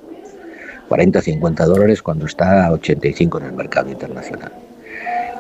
[0.88, 4.54] 40-50 dólares cuando está a 85 en el mercado internacional.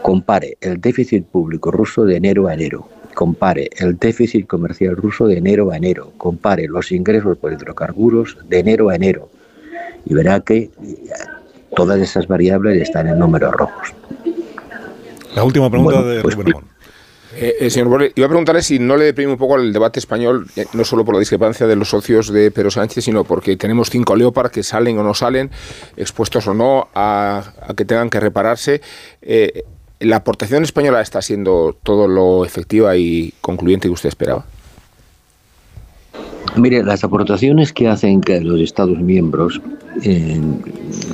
[0.02, 2.90] Compare el déficit público ruso de enero a enero.
[3.14, 6.12] Compare el déficit comercial ruso de enero a enero.
[6.18, 9.30] Compare los ingresos por hidrocarburos de enero a enero.
[10.04, 10.70] Y verá que
[11.74, 13.96] todas esas variables están en números rojos.
[15.36, 16.56] La última pregunta bueno, de pues, Rubén.
[17.38, 20.48] Eh, eh, señor iba a preguntarle si no le deprime un poco el debate español,
[20.56, 23.90] eh, no solo por la discrepancia de los socios de Pedro Sánchez, sino porque tenemos
[23.90, 25.52] cinco Leopard que salen o no salen,
[25.98, 28.82] expuestos o no a, a que tengan que repararse.
[29.22, 29.64] Eh,
[30.00, 34.46] ¿La aportación española está siendo todo lo efectiva y concluyente que usted esperaba?
[36.56, 39.62] Mire, las aportaciones que hacen que los Estados miembros
[40.04, 40.40] eh,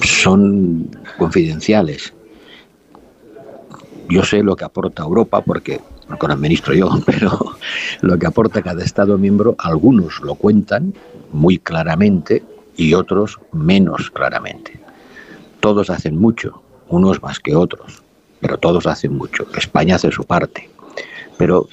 [0.04, 2.14] son confidenciales
[4.12, 7.56] yo sé lo que aporta Europa porque, porque lo administro yo, pero
[8.02, 10.94] lo que aporta cada Estado miembro, algunos lo cuentan
[11.32, 12.44] muy claramente
[12.76, 14.80] y otros menos claramente.
[15.60, 18.04] Todos hacen mucho, unos más que otros,
[18.40, 19.48] pero todos hacen mucho.
[19.56, 20.70] España hace su parte.
[21.38, 21.68] Pero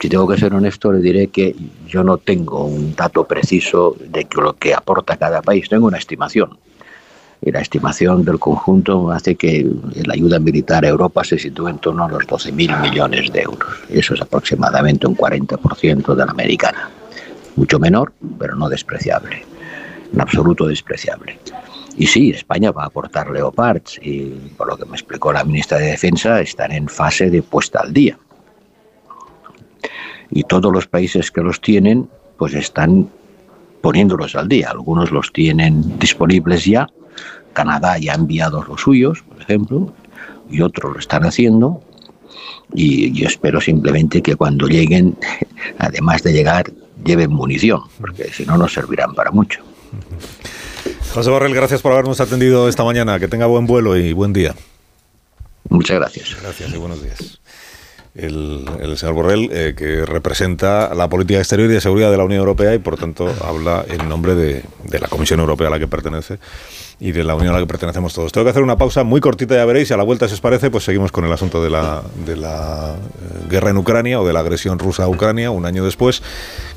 [0.00, 1.54] si tengo que ser honesto, le diré que
[1.86, 6.56] yo no tengo un dato preciso de lo que aporta cada país, tengo una estimación
[7.44, 9.68] y la estimación del conjunto hace que
[10.04, 13.68] la ayuda militar a Europa se sitúe en torno a los 12.000 millones de euros.
[13.90, 16.88] Eso es aproximadamente un 40% de la americana.
[17.56, 19.44] Mucho menor, pero no despreciable.
[20.12, 21.36] En absoluto despreciable.
[21.96, 24.26] Y sí, España va a aportar Leopards y
[24.56, 27.92] por lo que me explicó la ministra de Defensa están en fase de puesta al
[27.92, 28.16] día.
[30.30, 33.10] Y todos los países que los tienen pues están
[33.80, 34.70] poniéndolos al día.
[34.70, 36.88] Algunos los tienen disponibles ya
[37.52, 39.92] Canadá ya ha enviado los suyos, por ejemplo,
[40.50, 41.82] y otros lo están haciendo.
[42.74, 45.16] Y yo espero simplemente que cuando lleguen,
[45.78, 46.72] además de llegar,
[47.04, 49.62] lleven munición, porque si no, no servirán para mucho.
[51.12, 53.18] José Borrell, gracias por habernos atendido esta mañana.
[53.20, 54.54] Que tenga buen vuelo y buen día.
[55.68, 56.36] Muchas gracias.
[56.40, 57.40] Gracias y buenos días.
[58.14, 62.24] El, el, señor Borrell, eh, que representa la política exterior y de seguridad de la
[62.24, 65.78] Unión Europea y por tanto habla en nombre de, de, la Comisión Europea a la
[65.78, 66.38] que pertenece
[67.02, 68.30] y de la Unión a la que pertenecemos todos.
[68.30, 70.40] Tengo que hacer una pausa muy cortita, ya veréis, y a la vuelta, si os
[70.40, 74.24] parece, pues seguimos con el asunto de la, de la eh, guerra en Ucrania o
[74.24, 76.22] de la agresión rusa a Ucrania un año después,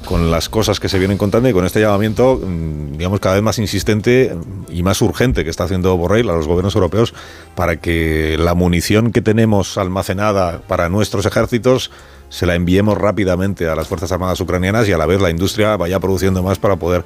[0.03, 3.43] con las cosas que se vienen contando y con este llamamiento, mm, digamos, cada vez
[3.43, 4.35] más insistente
[4.67, 7.13] y más urgente que está haciendo Borrell a los gobiernos europeos
[7.53, 11.91] para que la munición que tenemos almacenada para nuestros ejércitos
[12.35, 15.77] se la enviemos rápidamente a las Fuerzas Armadas ucranianas y a la vez la industria
[15.77, 17.05] vaya produciendo más para poder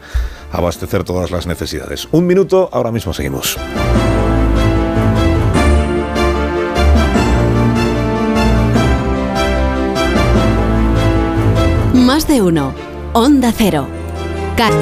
[0.52, 2.08] abastecer todas las necesidades.
[2.12, 3.56] Un minuto, ahora mismo seguimos.
[11.94, 12.74] Más de uno.
[13.14, 13.86] Onda Cero.
[14.58, 14.74] Car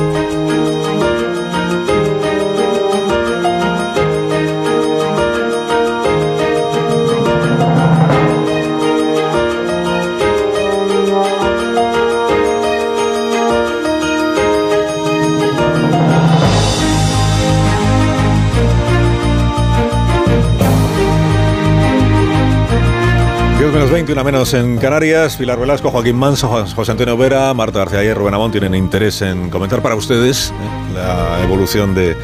[23.72, 25.36] menos 20, una menos en Canarias.
[25.36, 29.50] Pilar Velasco, Joaquín Manso, José Antonio Vera, Marta García y Rubén Amón tienen interés en
[29.50, 32.16] comentar para ustedes eh, la evolución del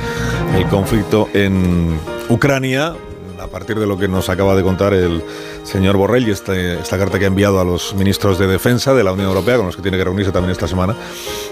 [0.69, 2.95] conflicto en Ucrania.
[3.41, 5.21] A partir de lo que nos acaba de contar el
[5.63, 9.03] señor Borrell y este, esta carta que ha enviado a los ministros de Defensa de
[9.03, 10.95] la Unión Europea, con los que tiene que reunirse también esta semana,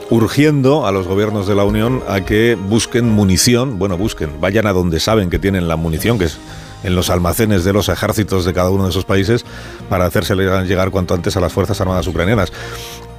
[0.09, 4.73] urgiendo a los gobiernos de la Unión a que busquen munición, bueno, busquen, vayan a
[4.73, 6.37] donde saben que tienen la munición, que es
[6.83, 9.45] en los almacenes de los ejércitos de cada uno de esos países
[9.89, 12.51] para hacerse llegar cuanto antes a las Fuerzas Armadas ucranianas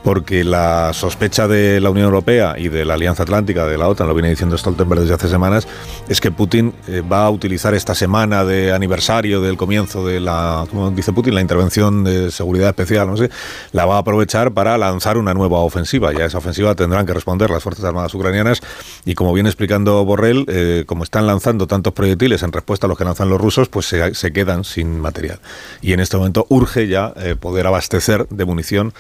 [0.03, 4.09] porque la sospecha de la Unión Europea y de la Alianza Atlántica, de la OTAN,
[4.09, 5.67] lo viene diciendo Stoltenberg desde hace semanas,
[6.09, 10.67] es que Putin eh, va a utilizar esta semana de aniversario del comienzo de la,
[10.95, 13.31] dice Putin, la intervención de seguridad especial, no sé,
[13.73, 16.13] la va a aprovechar para lanzar una nueva ofensiva.
[16.13, 18.61] Y a esa ofensiva tendrán que responder las Fuerzas Armadas ucranianas.
[19.05, 22.99] Y como viene explicando Borrell, eh, como están lanzando tantos proyectiles en respuesta a los
[22.99, 25.41] que lanzan los rusos, pues se, quedan sin material.
[25.81, 28.93] Y en este momento urge ya eh, poder abastecer de munición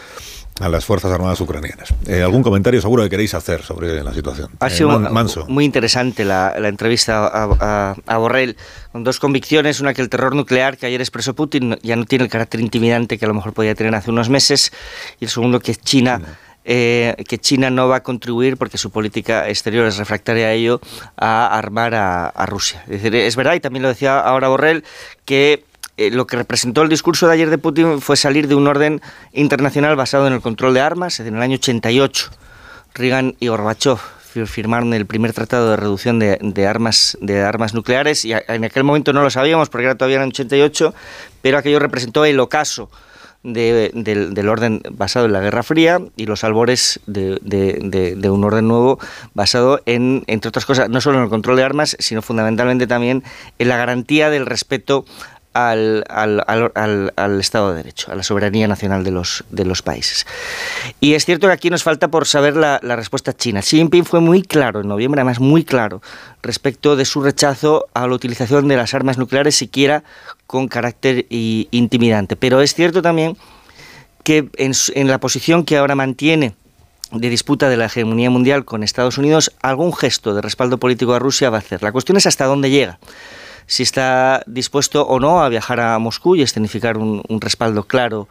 [0.61, 1.95] a las Fuerzas Armadas ucranianas.
[2.07, 4.51] Eh, ¿Algún comentario seguro que queréis hacer sobre la situación?
[4.61, 8.57] Ha sido eh, muy interesante la, entrevista a, Borrell,
[8.93, 9.81] con dos convicciones.
[9.81, 13.19] Una, que el terror nuclear que ayer expresó Putin ya no tiene el carácter intimidante
[13.19, 14.73] que a lo mejor podía tener hace unos meses.
[15.21, 16.21] Y el segundo, que China...
[16.65, 20.81] Eh, que China no va a contribuir porque su política exterior es refractaria a ello
[21.17, 22.85] a armar a, a Rusia.
[22.85, 24.85] Es, decir, es verdad, y también lo decía ahora Borrell,
[25.25, 25.65] que
[25.97, 29.01] eh, lo que representó el discurso de ayer de Putin fue salir de un orden
[29.33, 31.21] internacional basado en el control de armas.
[31.21, 32.31] En el año 88,
[32.95, 33.99] Reagan y Gorbachev
[34.47, 39.13] firmaron el primer tratado de reducción de, armas, de armas nucleares y en aquel momento
[39.13, 40.95] no lo sabíamos porque era todavía en el 88,
[41.43, 42.89] pero aquello representó el ocaso
[43.43, 48.99] del, orden basado en la Guerra Fría y los albores de, de, un orden nuevo
[49.35, 53.25] basado en, entre otras cosas, no solo en el control de armas, sino fundamentalmente también
[53.59, 55.05] en la garantía del respeto
[55.55, 60.27] al, al, Estado de Derecho, a la soberanía nacional de los, de los países.
[61.01, 63.61] Y es cierto que aquí nos falta por saber la, respuesta china.
[63.61, 66.03] Xi Jinping fue muy claro en noviembre, además muy claro,
[66.43, 70.05] respecto de su rechazo a la utilización de las armas nucleares, siquiera
[70.47, 72.37] con carácter intimidante.
[72.37, 73.37] Pero es cierto también
[74.25, 76.55] que en, en la posición que ahora mantiene
[77.11, 81.19] de disputa de la hegemonía mundial con Estados Unidos, algún gesto de respaldo político a
[81.19, 81.83] Rusia va a hacer.
[81.83, 82.99] La cuestión es hasta dónde llega
[83.67, 88.29] si está dispuesto o no a viajar a Moscú y escenificar un, respaldo claro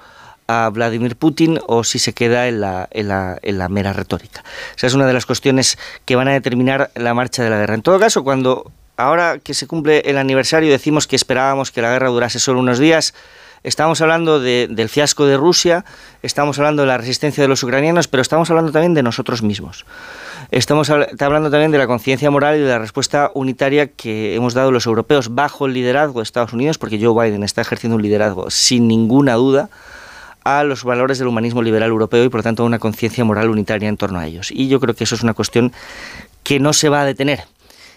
[0.47, 4.43] a Vladimir Putin o si se queda en la, en la, en la mera retórica.
[4.75, 7.75] Esa es una de las cuestiones que van a determinar la marcha de la guerra.
[7.75, 11.89] En todo caso, cuando ahora que se cumple el aniversario decimos que esperábamos que la
[11.89, 13.13] guerra durase solo unos días,
[13.63, 15.85] Estamos hablando del fiasco de Rusia,
[16.23, 19.85] estamos hablando de la resistencia de los ucranianos, pero estamos hablando también de nosotros mismos.
[20.49, 24.71] Estamos hablando también de la conciencia moral y de la respuesta unitaria que hemos dado
[24.71, 28.49] los europeos bajo el liderazgo de Estados Unidos, porque Joe Biden está ejerciendo un liderazgo
[28.49, 29.69] sin ninguna duda
[30.43, 33.51] a los valores del humanismo liberal europeo y por lo tanto a una conciencia moral
[33.51, 34.49] unitaria en torno a ellos.
[34.51, 35.71] Y yo creo que eso es una cuestión
[36.41, 37.43] que no se va a detener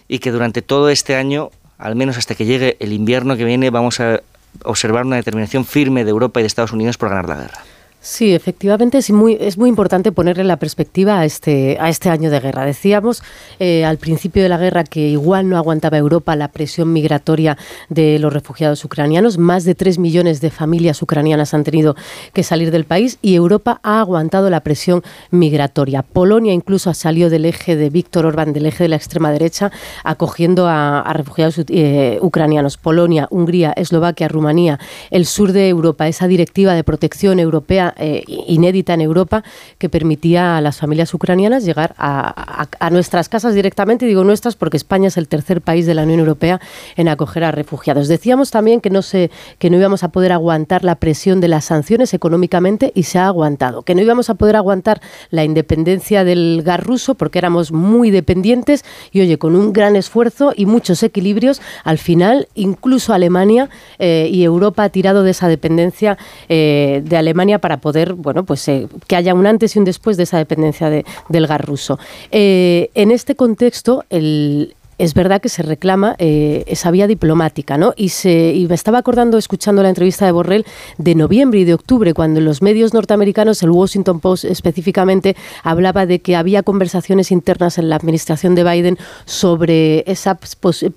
[0.07, 1.49] y que durante todo este año,
[1.79, 4.21] al menos hasta que llegue el invierno que viene, vamos a
[4.63, 7.74] observar una determinación firme de Europa y de Estados Unidos por ganar la guerra.
[8.07, 12.29] Sí, efectivamente es muy, es muy importante ponerle la perspectiva a este, a este año
[12.29, 12.63] de guerra.
[12.63, 13.23] Decíamos
[13.57, 17.57] eh, al principio de la guerra que igual no aguantaba Europa la presión migratoria
[17.89, 19.39] de los refugiados ucranianos.
[19.39, 21.95] Más de tres millones de familias ucranianas han tenido
[22.31, 25.01] que salir del país y Europa ha aguantado la presión
[25.31, 26.03] migratoria.
[26.03, 29.71] Polonia incluso ha salido del eje de Víctor Orbán, del eje de la extrema derecha,
[30.03, 32.77] acogiendo a, refugiados eh, ucranianos.
[32.77, 34.79] Polonia, Hungría, Eslovaquia, Rumanía,
[35.09, 39.43] el sur de Europa, esa directiva de protección europea eh, inédita en Europa
[39.77, 44.05] que permitía a las familias ucranianas llegar a, nuestras casas directamente.
[44.05, 46.61] Digo nuestras porque España es el tercer país de la Unión Europea
[46.95, 48.07] en acoger a refugiados.
[48.07, 51.65] Decíamos también que no, se, que no íbamos a poder aguantar la presión de las
[51.65, 53.81] sanciones económicamente y se ha aguantado.
[53.81, 58.85] Que no íbamos a poder aguantar la independencia del gas ruso porque éramos muy dependientes
[59.11, 63.69] y, oye, con un gran esfuerzo y muchos equilibrios, al final incluso Alemania
[63.99, 66.17] eh, y Europa ha tirado de esa dependencia
[66.49, 70.17] eh, de Alemania para poder, bueno, pues eh, que haya un antes y un después
[70.17, 71.99] de esa dependencia del gas ruso.
[72.31, 77.93] en este contexto, el, es verdad que se reclama eh, esa vía diplomática, ¿no?
[77.97, 80.65] Y, se, y me estaba acordando, escuchando la entrevista de Borrell,
[80.97, 86.19] de noviembre y de octubre, cuando los medios norteamericanos, el Washington Post específicamente, hablaba de
[86.19, 90.39] que había conversaciones internas en la administración de Biden sobre esa,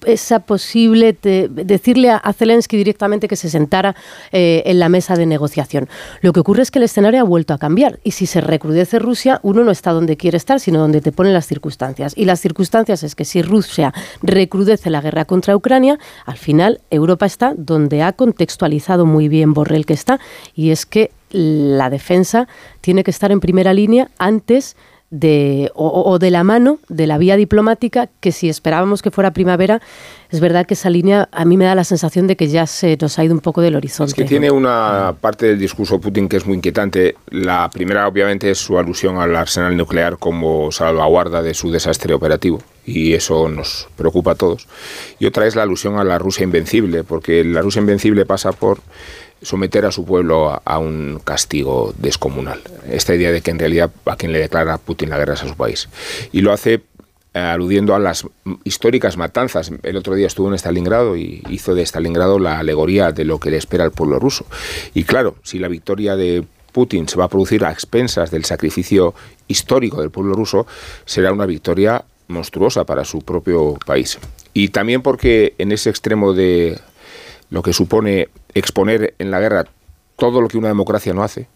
[0.07, 3.97] esa posible, decirle a, Zelensky directamente que se sentara
[4.31, 5.89] eh, en la mesa de negociación.
[6.21, 9.01] Lo que ocurre es que el escenario ha vuelto a cambiar y si se recrudece
[9.01, 12.13] Rusia, uno no está donde quiere estar, sino donde te ponen las circunstancias.
[12.15, 13.88] Y las circunstancias es que si Rusia
[14.22, 19.86] recrudece la guerra contra Ucrania, al final Europa está donde ha contextualizado muy bien Borrell
[19.86, 20.20] que está,
[20.55, 22.49] y es que la defensa
[22.80, 24.78] tiene que estar en primera línea antes de,
[25.75, 29.81] o, de la mano de la vía diplomática, que si esperábamos que fuera primavera,
[30.31, 32.99] es verdad que esa línea a mí me da la sensación de que ya se
[33.01, 34.11] nos ha ido un poco del horizonte.
[34.11, 37.17] Es que tiene una parte del discurso Putin que es muy inquietante.
[37.31, 42.61] La primera, obviamente, es su alusión al arsenal nuclear como salvaguarda de su desastre operativo.
[42.85, 44.67] Y eso nos preocupa a todos.
[45.19, 48.81] Y otra es la alusión a la Rusia invencible, porque la Rusia invencible pasa por
[49.43, 52.61] someter a su pueblo a, un castigo descomunal.
[52.91, 55.49] Esta idea de que en realidad a quien le declara Putin la guerra es a
[55.49, 55.89] su país.
[56.32, 56.82] Y lo hace
[57.34, 58.26] eh, aludiendo a las
[58.64, 59.70] históricas matanzas.
[59.82, 63.51] El otro día estuvo en Stalingrado y hizo de Stalingrado la alegoría de lo que
[63.51, 64.47] le espera al pueblo ruso.
[64.95, 69.14] Y claro, si la victoria de Putin se va a producir a expensas del sacrificio
[69.47, 70.66] histórico del pueblo ruso,
[71.05, 74.18] será una victoria monstruosa para su propio país.
[74.55, 76.78] Y también porque en ese extremo de
[77.51, 79.67] lo que supone exponer en la guerra
[80.17, 81.49] todo lo que una democracia no hace,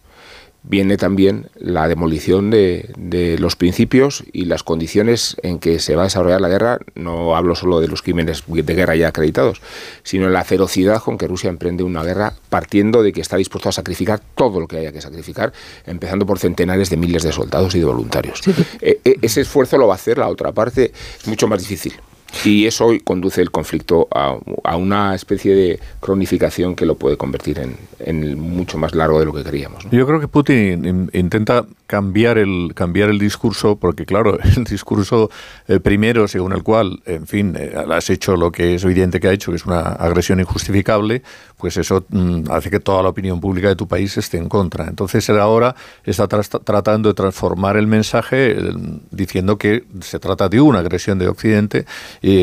[0.62, 6.04] viene también la demolición de, los principios y las condiciones en que se va a
[6.04, 6.78] desarrollar la guerra.
[6.94, 9.60] No hablo solo de los crímenes de guerra ya acreditados,
[10.04, 13.72] sino la ferocidad con que Rusia emprende una guerra partiendo de que está dispuesto a
[13.72, 15.52] sacrificar todo lo que haya que sacrificar,
[15.86, 18.40] empezando por centenares de miles de soldados y de voluntarios.
[18.80, 21.94] E, e, ese esfuerzo lo va a hacer la otra parte, es mucho más difícil.
[22.44, 24.36] Y eso conduce el conflicto a,
[24.76, 29.32] una especie de cronificación que lo puede convertir en, en mucho más largo de lo
[29.32, 29.84] que queríamos.
[29.90, 35.30] Yo creo que Putin intenta cambiar el, cambiar el discurso, porque claro, el discurso
[35.68, 39.28] eh, primero, según el cual, en fin, eh, has hecho lo que es evidente que
[39.28, 41.22] ha hecho, que es una agresión injustificable,
[41.62, 44.88] pues eso mm, hace que toda la opinión pública de tu país esté en contra.
[44.88, 48.74] Entonces él ahora está tratando de transformar el mensaje eh,
[49.10, 51.86] diciendo que se trata de una agresión de Occidente,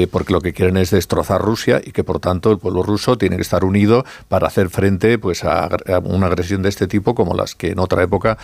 [0.09, 3.35] porque lo que quieren es destrozar Rusia y que por tanto el pueblo ruso tiene
[3.35, 5.69] que estar unido para hacer frente pues, a,
[6.03, 8.37] una agresión de este tipo como las que en otra época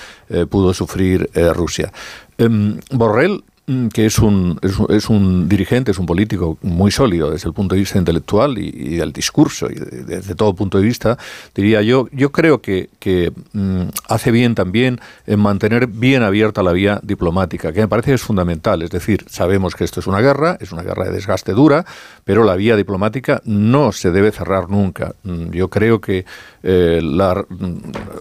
[0.49, 1.91] pudo sufrir eh, Rusia.
[2.37, 3.43] Em, Borrell
[3.91, 4.59] que es un,
[4.89, 8.97] es, un dirigente, es un político muy sólido desde el punto de vista intelectual y,
[8.97, 11.17] del discurso y desde todo punto de vista,
[11.55, 16.73] diría yo, yo creo que, que mm, hace bien también en mantener bien abierta la
[16.73, 18.83] vía diplomática, que me parece es fundamental.
[18.83, 21.85] Es decir, sabemos que esto es una guerra, es una guerra de desgaste dura,
[22.23, 25.15] pero la vía diplomática no se debe cerrar nunca.
[25.23, 26.25] Mm, yo creo que,
[26.61, 27.43] eh, la,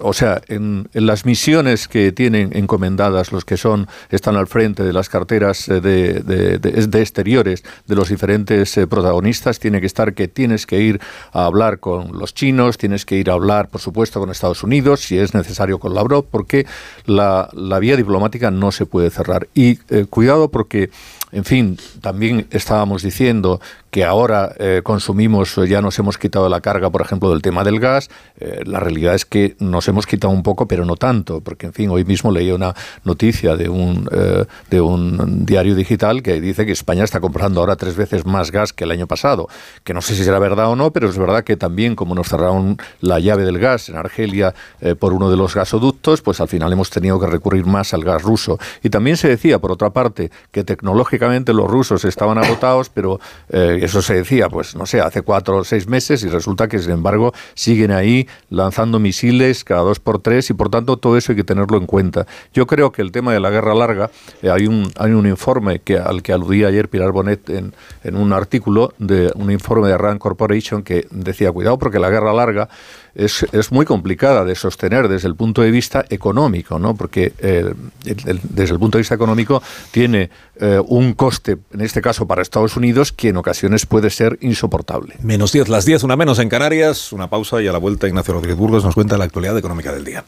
[0.01, 4.82] o sea, en, en las misiones que tienen encomendadas los que son, están al frente
[4.82, 10.14] de las carteras, eh, de, de, exteriores de los diferentes eh, protagonistas tiene que estar
[10.14, 11.01] que tienes que ir
[11.32, 15.01] a hablar con los chinos, tienes que ir a hablar, por supuesto, con Estados Unidos,
[15.01, 16.66] si es necesario con Lavrov, porque
[17.07, 19.49] la, la vía diplomática no se puede cerrar.
[19.55, 20.91] Y eh, cuidado porque
[21.35, 23.61] en fin, también estábamos diciendo
[23.95, 27.78] que ahora eh, consumimos, ya nos hemos quitado la carga, por ejemplo, del tema del
[27.78, 28.11] gas.
[28.40, 31.72] Eh, la realidad es que nos hemos quitado un poco, pero no tanto, porque, en
[31.72, 32.74] fin, hoy mismo leí una
[33.05, 37.76] noticia de un, eh, de un diario digital que dice que España está comprando ahora
[37.76, 39.49] tres veces más gas que el año pasado,
[39.84, 42.28] que no sé si será verdad o no, pero es verdad que también, como nos
[42.28, 44.57] cerraron la llave del gas en Argelia
[44.99, 48.22] por uno de los gasoductos, pues al final hemos tenido que recurrir más al gas
[48.22, 48.59] ruso.
[48.82, 53.20] Y también se decía, por otra parte, que tecnológicamente los rusos estaban agotados, pero
[53.51, 56.78] eh, eso se decía, pues no sé, hace cuatro o seis meses y resulta que,
[56.78, 61.32] sin embargo, siguen ahí lanzando misiles cada dos por tres y por tanto todo eso
[61.32, 62.26] hay que tenerlo en cuenta.
[62.53, 64.11] Yo creo que el tema de la guerra larga,
[64.43, 68.16] eh, hay, un, hay un informe que, al que aludía ayer Pilar Bonet en, en
[68.16, 72.68] un artículo, de un informe de Rand Corporation que decía, cuidado porque la guerra larga
[73.14, 76.94] es, es, muy complicada de sostener desde el punto de vista económico, ¿no?
[76.94, 77.72] porque eh,
[78.04, 82.42] el, desde el punto de vista económico tiene eh, un coste, en este caso para
[82.42, 85.16] Estados Unidos, que en ocasiones puede ser insoportable.
[85.22, 88.34] Menos 10, las 10, una menos en Canarias, una pausa y a la vuelta Ignacio
[88.34, 90.24] Rodríguez Burgos nos cuenta la actualidad económica del día.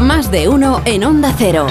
[0.00, 1.66] Más de uno en Onda Cero.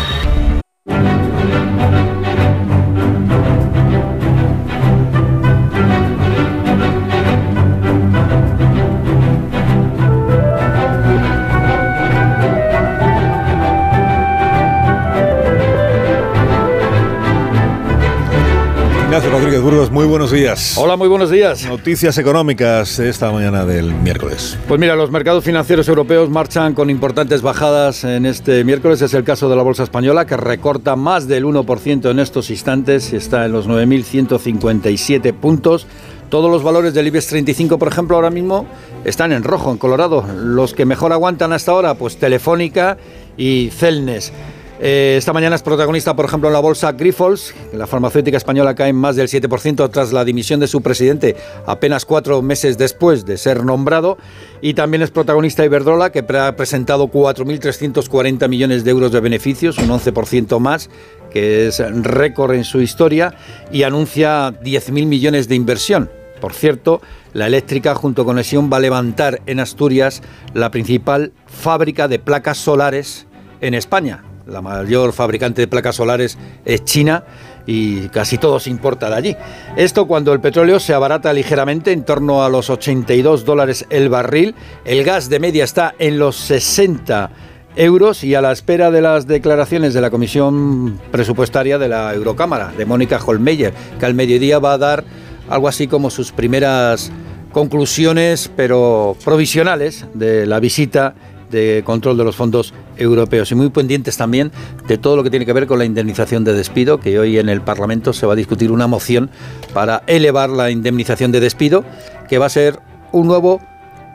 [20.02, 20.80] Muy buenos días.
[20.80, 21.64] Hola, muy buenos días.
[21.68, 24.58] Noticias económicas esta mañana del miércoles.
[24.68, 29.04] Pues mira, los mercados financieros europeos marchan con importantes bajadas en este miércoles.
[29.04, 33.14] Es el caso de la Bolsa Española, que recorta más del 1% en estos instantes
[33.14, 35.86] y está en los 9.157 puntos.
[36.30, 38.66] Todos los valores del IBEX 35, por ejemplo, ahora mismo
[39.06, 40.26] están en rojo, en colorado.
[40.36, 42.98] Los que mejor aguantan hasta ahora, pues Telefónica
[43.38, 44.34] y Celnes.
[44.84, 47.54] Eh, esta mañana es protagonista, por ejemplo, en la bolsa Grifols.
[47.72, 51.36] La farmacéutica española cae más del 7% tras la dimisión de su presidente
[51.68, 54.18] apenas cuatro meses después de ser nombrado.
[54.60, 59.90] Y también es protagonista Iberdrola, que ha presentado 4.340 millones de euros de beneficios, un
[59.90, 60.90] 11% más,
[61.30, 63.36] que es récord en su historia,
[63.72, 66.10] y anuncia 10.000 millones de inversión.
[66.40, 67.04] Por cierto,
[67.34, 70.24] la eléctrica junto con Esión va a levantar en Asturias
[70.56, 73.28] la principal fábrica de placas solares
[73.62, 77.24] en España la mayor fabricante de placas solares es China
[77.66, 79.38] y casi todo se importa de allí.
[79.76, 84.56] Esto cuando el petróleo se abarata ligeramente en torno a los 82 dólares el barril,
[84.86, 87.30] el gas de media está en los 60
[87.76, 92.74] euros y a la espera de las declaraciones de la Comisión Presupuestaria de la Eurocámara,
[92.78, 95.04] de Mónica Holmeyer, que al mediodía va a dar
[95.50, 97.12] algo así como sus primeras
[97.52, 101.16] conclusiones, pero provisionales, de la visita
[101.52, 103.52] de control de los fondos europeos.
[103.52, 104.52] Y muy pendientes también
[104.88, 107.50] de todo lo que tiene que ver con la indemnización de despido, que hoy en
[107.50, 109.30] el Parlamento se va a discutir una moción
[109.74, 111.84] para elevar la indemnización de despido,
[112.28, 112.80] que va a ser
[113.12, 113.60] un nuevo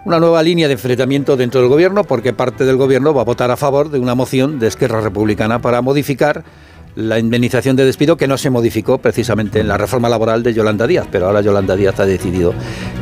[0.06, 3.50] una nueva línea de enfrentamiento dentro del gobierno, porque parte del gobierno va a votar
[3.50, 6.44] a favor de una moción de Esquerra Republicana para modificar
[6.94, 10.86] la indemnización de despido que no se modificó precisamente en la reforma laboral de Yolanda
[10.86, 12.54] Díaz, pero ahora Yolanda Díaz ha decidido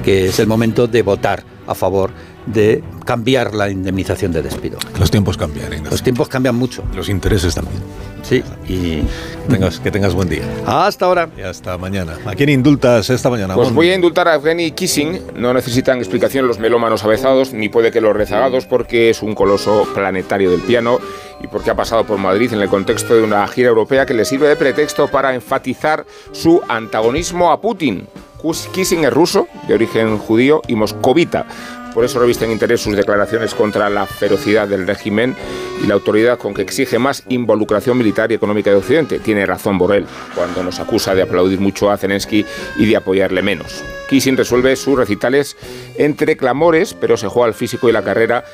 [0.03, 2.11] que es el momento de votar a favor
[2.47, 4.79] de cambiar la indemnización de despido.
[4.99, 5.67] Los tiempos cambian.
[5.73, 5.91] Ignacio.
[5.91, 6.83] Los tiempos cambian mucho.
[6.95, 7.83] Los intereses también.
[8.23, 9.03] Sí, y
[9.51, 10.43] tengas, que tengas buen día.
[10.67, 11.29] Hasta ahora.
[11.37, 12.17] Y hasta mañana.
[12.25, 13.55] ¿A quién indultas esta mañana?
[13.55, 15.21] Pues voy a indultar a Evgeny Kissing.
[15.37, 19.87] No necesitan explicación los melómanos avezados, ni puede que los rezagados, porque es un coloso
[19.95, 20.99] planetario del piano
[21.43, 24.25] y porque ha pasado por Madrid en el contexto de una gira europea que le
[24.25, 28.09] sirve de pretexto para enfatizar su antagonismo a Putin.
[28.73, 31.47] Kissing es ruso, de origen judío y moscovita.
[31.95, 35.37] Por eso revisten interés sus declaraciones contra la ferocidad del régimen
[35.83, 39.21] y la autoridad con que exige más involucración militar y económica de Occidente.
[39.21, 42.45] Tiene razón Borrell cuando nos acusa de aplaudir mucho a Zelensky
[42.77, 43.85] y de apoyarle menos.
[44.09, 45.57] Kissing resuelve sus recitales
[45.97, 48.45] entre clamores, pero se juega al físico y la carrera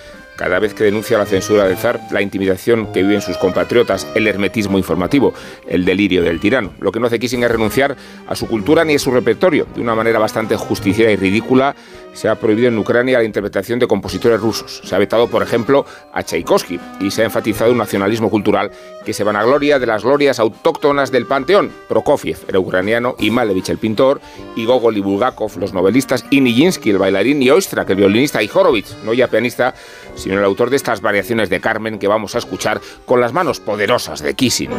[0.40, 4.26] cada vez que denuncia la censura del zar, la intimidación que viven sus compatriotas, el
[4.26, 5.34] hermetismo informativo,
[5.68, 6.72] el delirio del tirano.
[6.80, 7.94] Lo que no hace Kissing es renunciar
[8.26, 9.66] a su cultura ni a su repertorio.
[9.74, 11.76] De una manera bastante justiciera y ridícula,
[12.12, 14.80] se ha prohibido en Ucrania la interpretación de compositores rusos.
[14.84, 18.70] Se ha vetado, por ejemplo, a Tchaikovsky y se ha enfatizado un nacionalismo cultural
[19.04, 21.72] que se vanagloria de las glorias autóctonas del panteón.
[21.88, 24.20] Prokofiev era ucraniano, y Malevich el pintor,
[24.56, 28.50] y Gogol y Bulgakov los novelistas, y Nijinsky el bailarín, y Oistrakh el violinista, y
[28.52, 29.74] Horowitz, no ya pianista,
[30.14, 33.60] sino el autor de estas variaciones de Carmen que vamos a escuchar con las manos
[33.60, 34.70] poderosas de Kissing.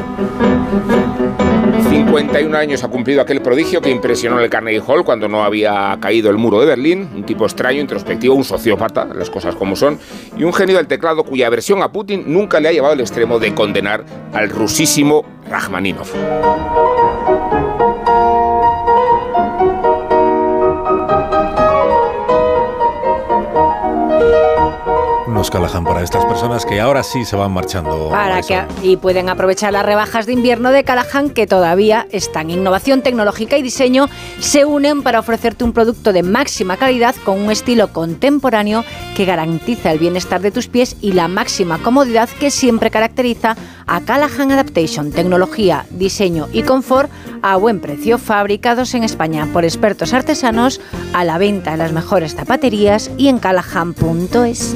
[2.05, 6.31] 51 años ha cumplido aquel prodigio que impresionó el Carnegie Hall cuando no había caído
[6.31, 9.99] el muro de Berlín, un tipo extraño, introspectivo, un sociópata, las cosas como son,
[10.35, 13.37] y un genio del teclado cuya aversión a Putin nunca le ha llevado al extremo
[13.37, 14.03] de condenar
[14.33, 17.00] al rusísimo Rachmaninov.
[25.49, 28.09] Callahan para estas personas que ahora sí se van marchando.
[28.09, 28.67] Para Marisol?
[28.81, 32.49] que, y pueden aprovechar las rebajas de invierno de Callahan que todavía están.
[32.49, 34.07] Innovación tecnológica y diseño
[34.39, 38.83] se unen para ofrecerte un producto de máxima calidad con un estilo contemporáneo
[39.15, 43.55] que garantiza el bienestar de tus pies y la máxima comodidad que siempre caracteriza
[43.87, 45.11] a Callahan Adaptation.
[45.11, 47.11] Tecnología, diseño y confort
[47.41, 50.81] a buen precio, fabricados en España por expertos artesanos,
[51.13, 54.75] a la venta en las mejores zapaterías y en callahan.es.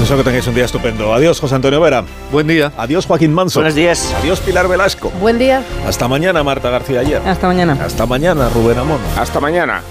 [0.00, 1.12] Deseo que tengáis un día estupendo.
[1.12, 2.04] Adiós, José Antonio Vera.
[2.30, 2.72] Buen día.
[2.76, 3.58] Adiós, Joaquín Manso.
[3.60, 4.14] Buenos días.
[4.20, 5.10] Adiós, Pilar Velasco.
[5.20, 5.62] Buen día.
[5.86, 7.20] Hasta mañana, Marta García Ayer.
[7.26, 7.76] Hasta mañana.
[7.84, 9.00] Hasta mañana, Rubén Amón.
[9.18, 9.82] Hasta mañana.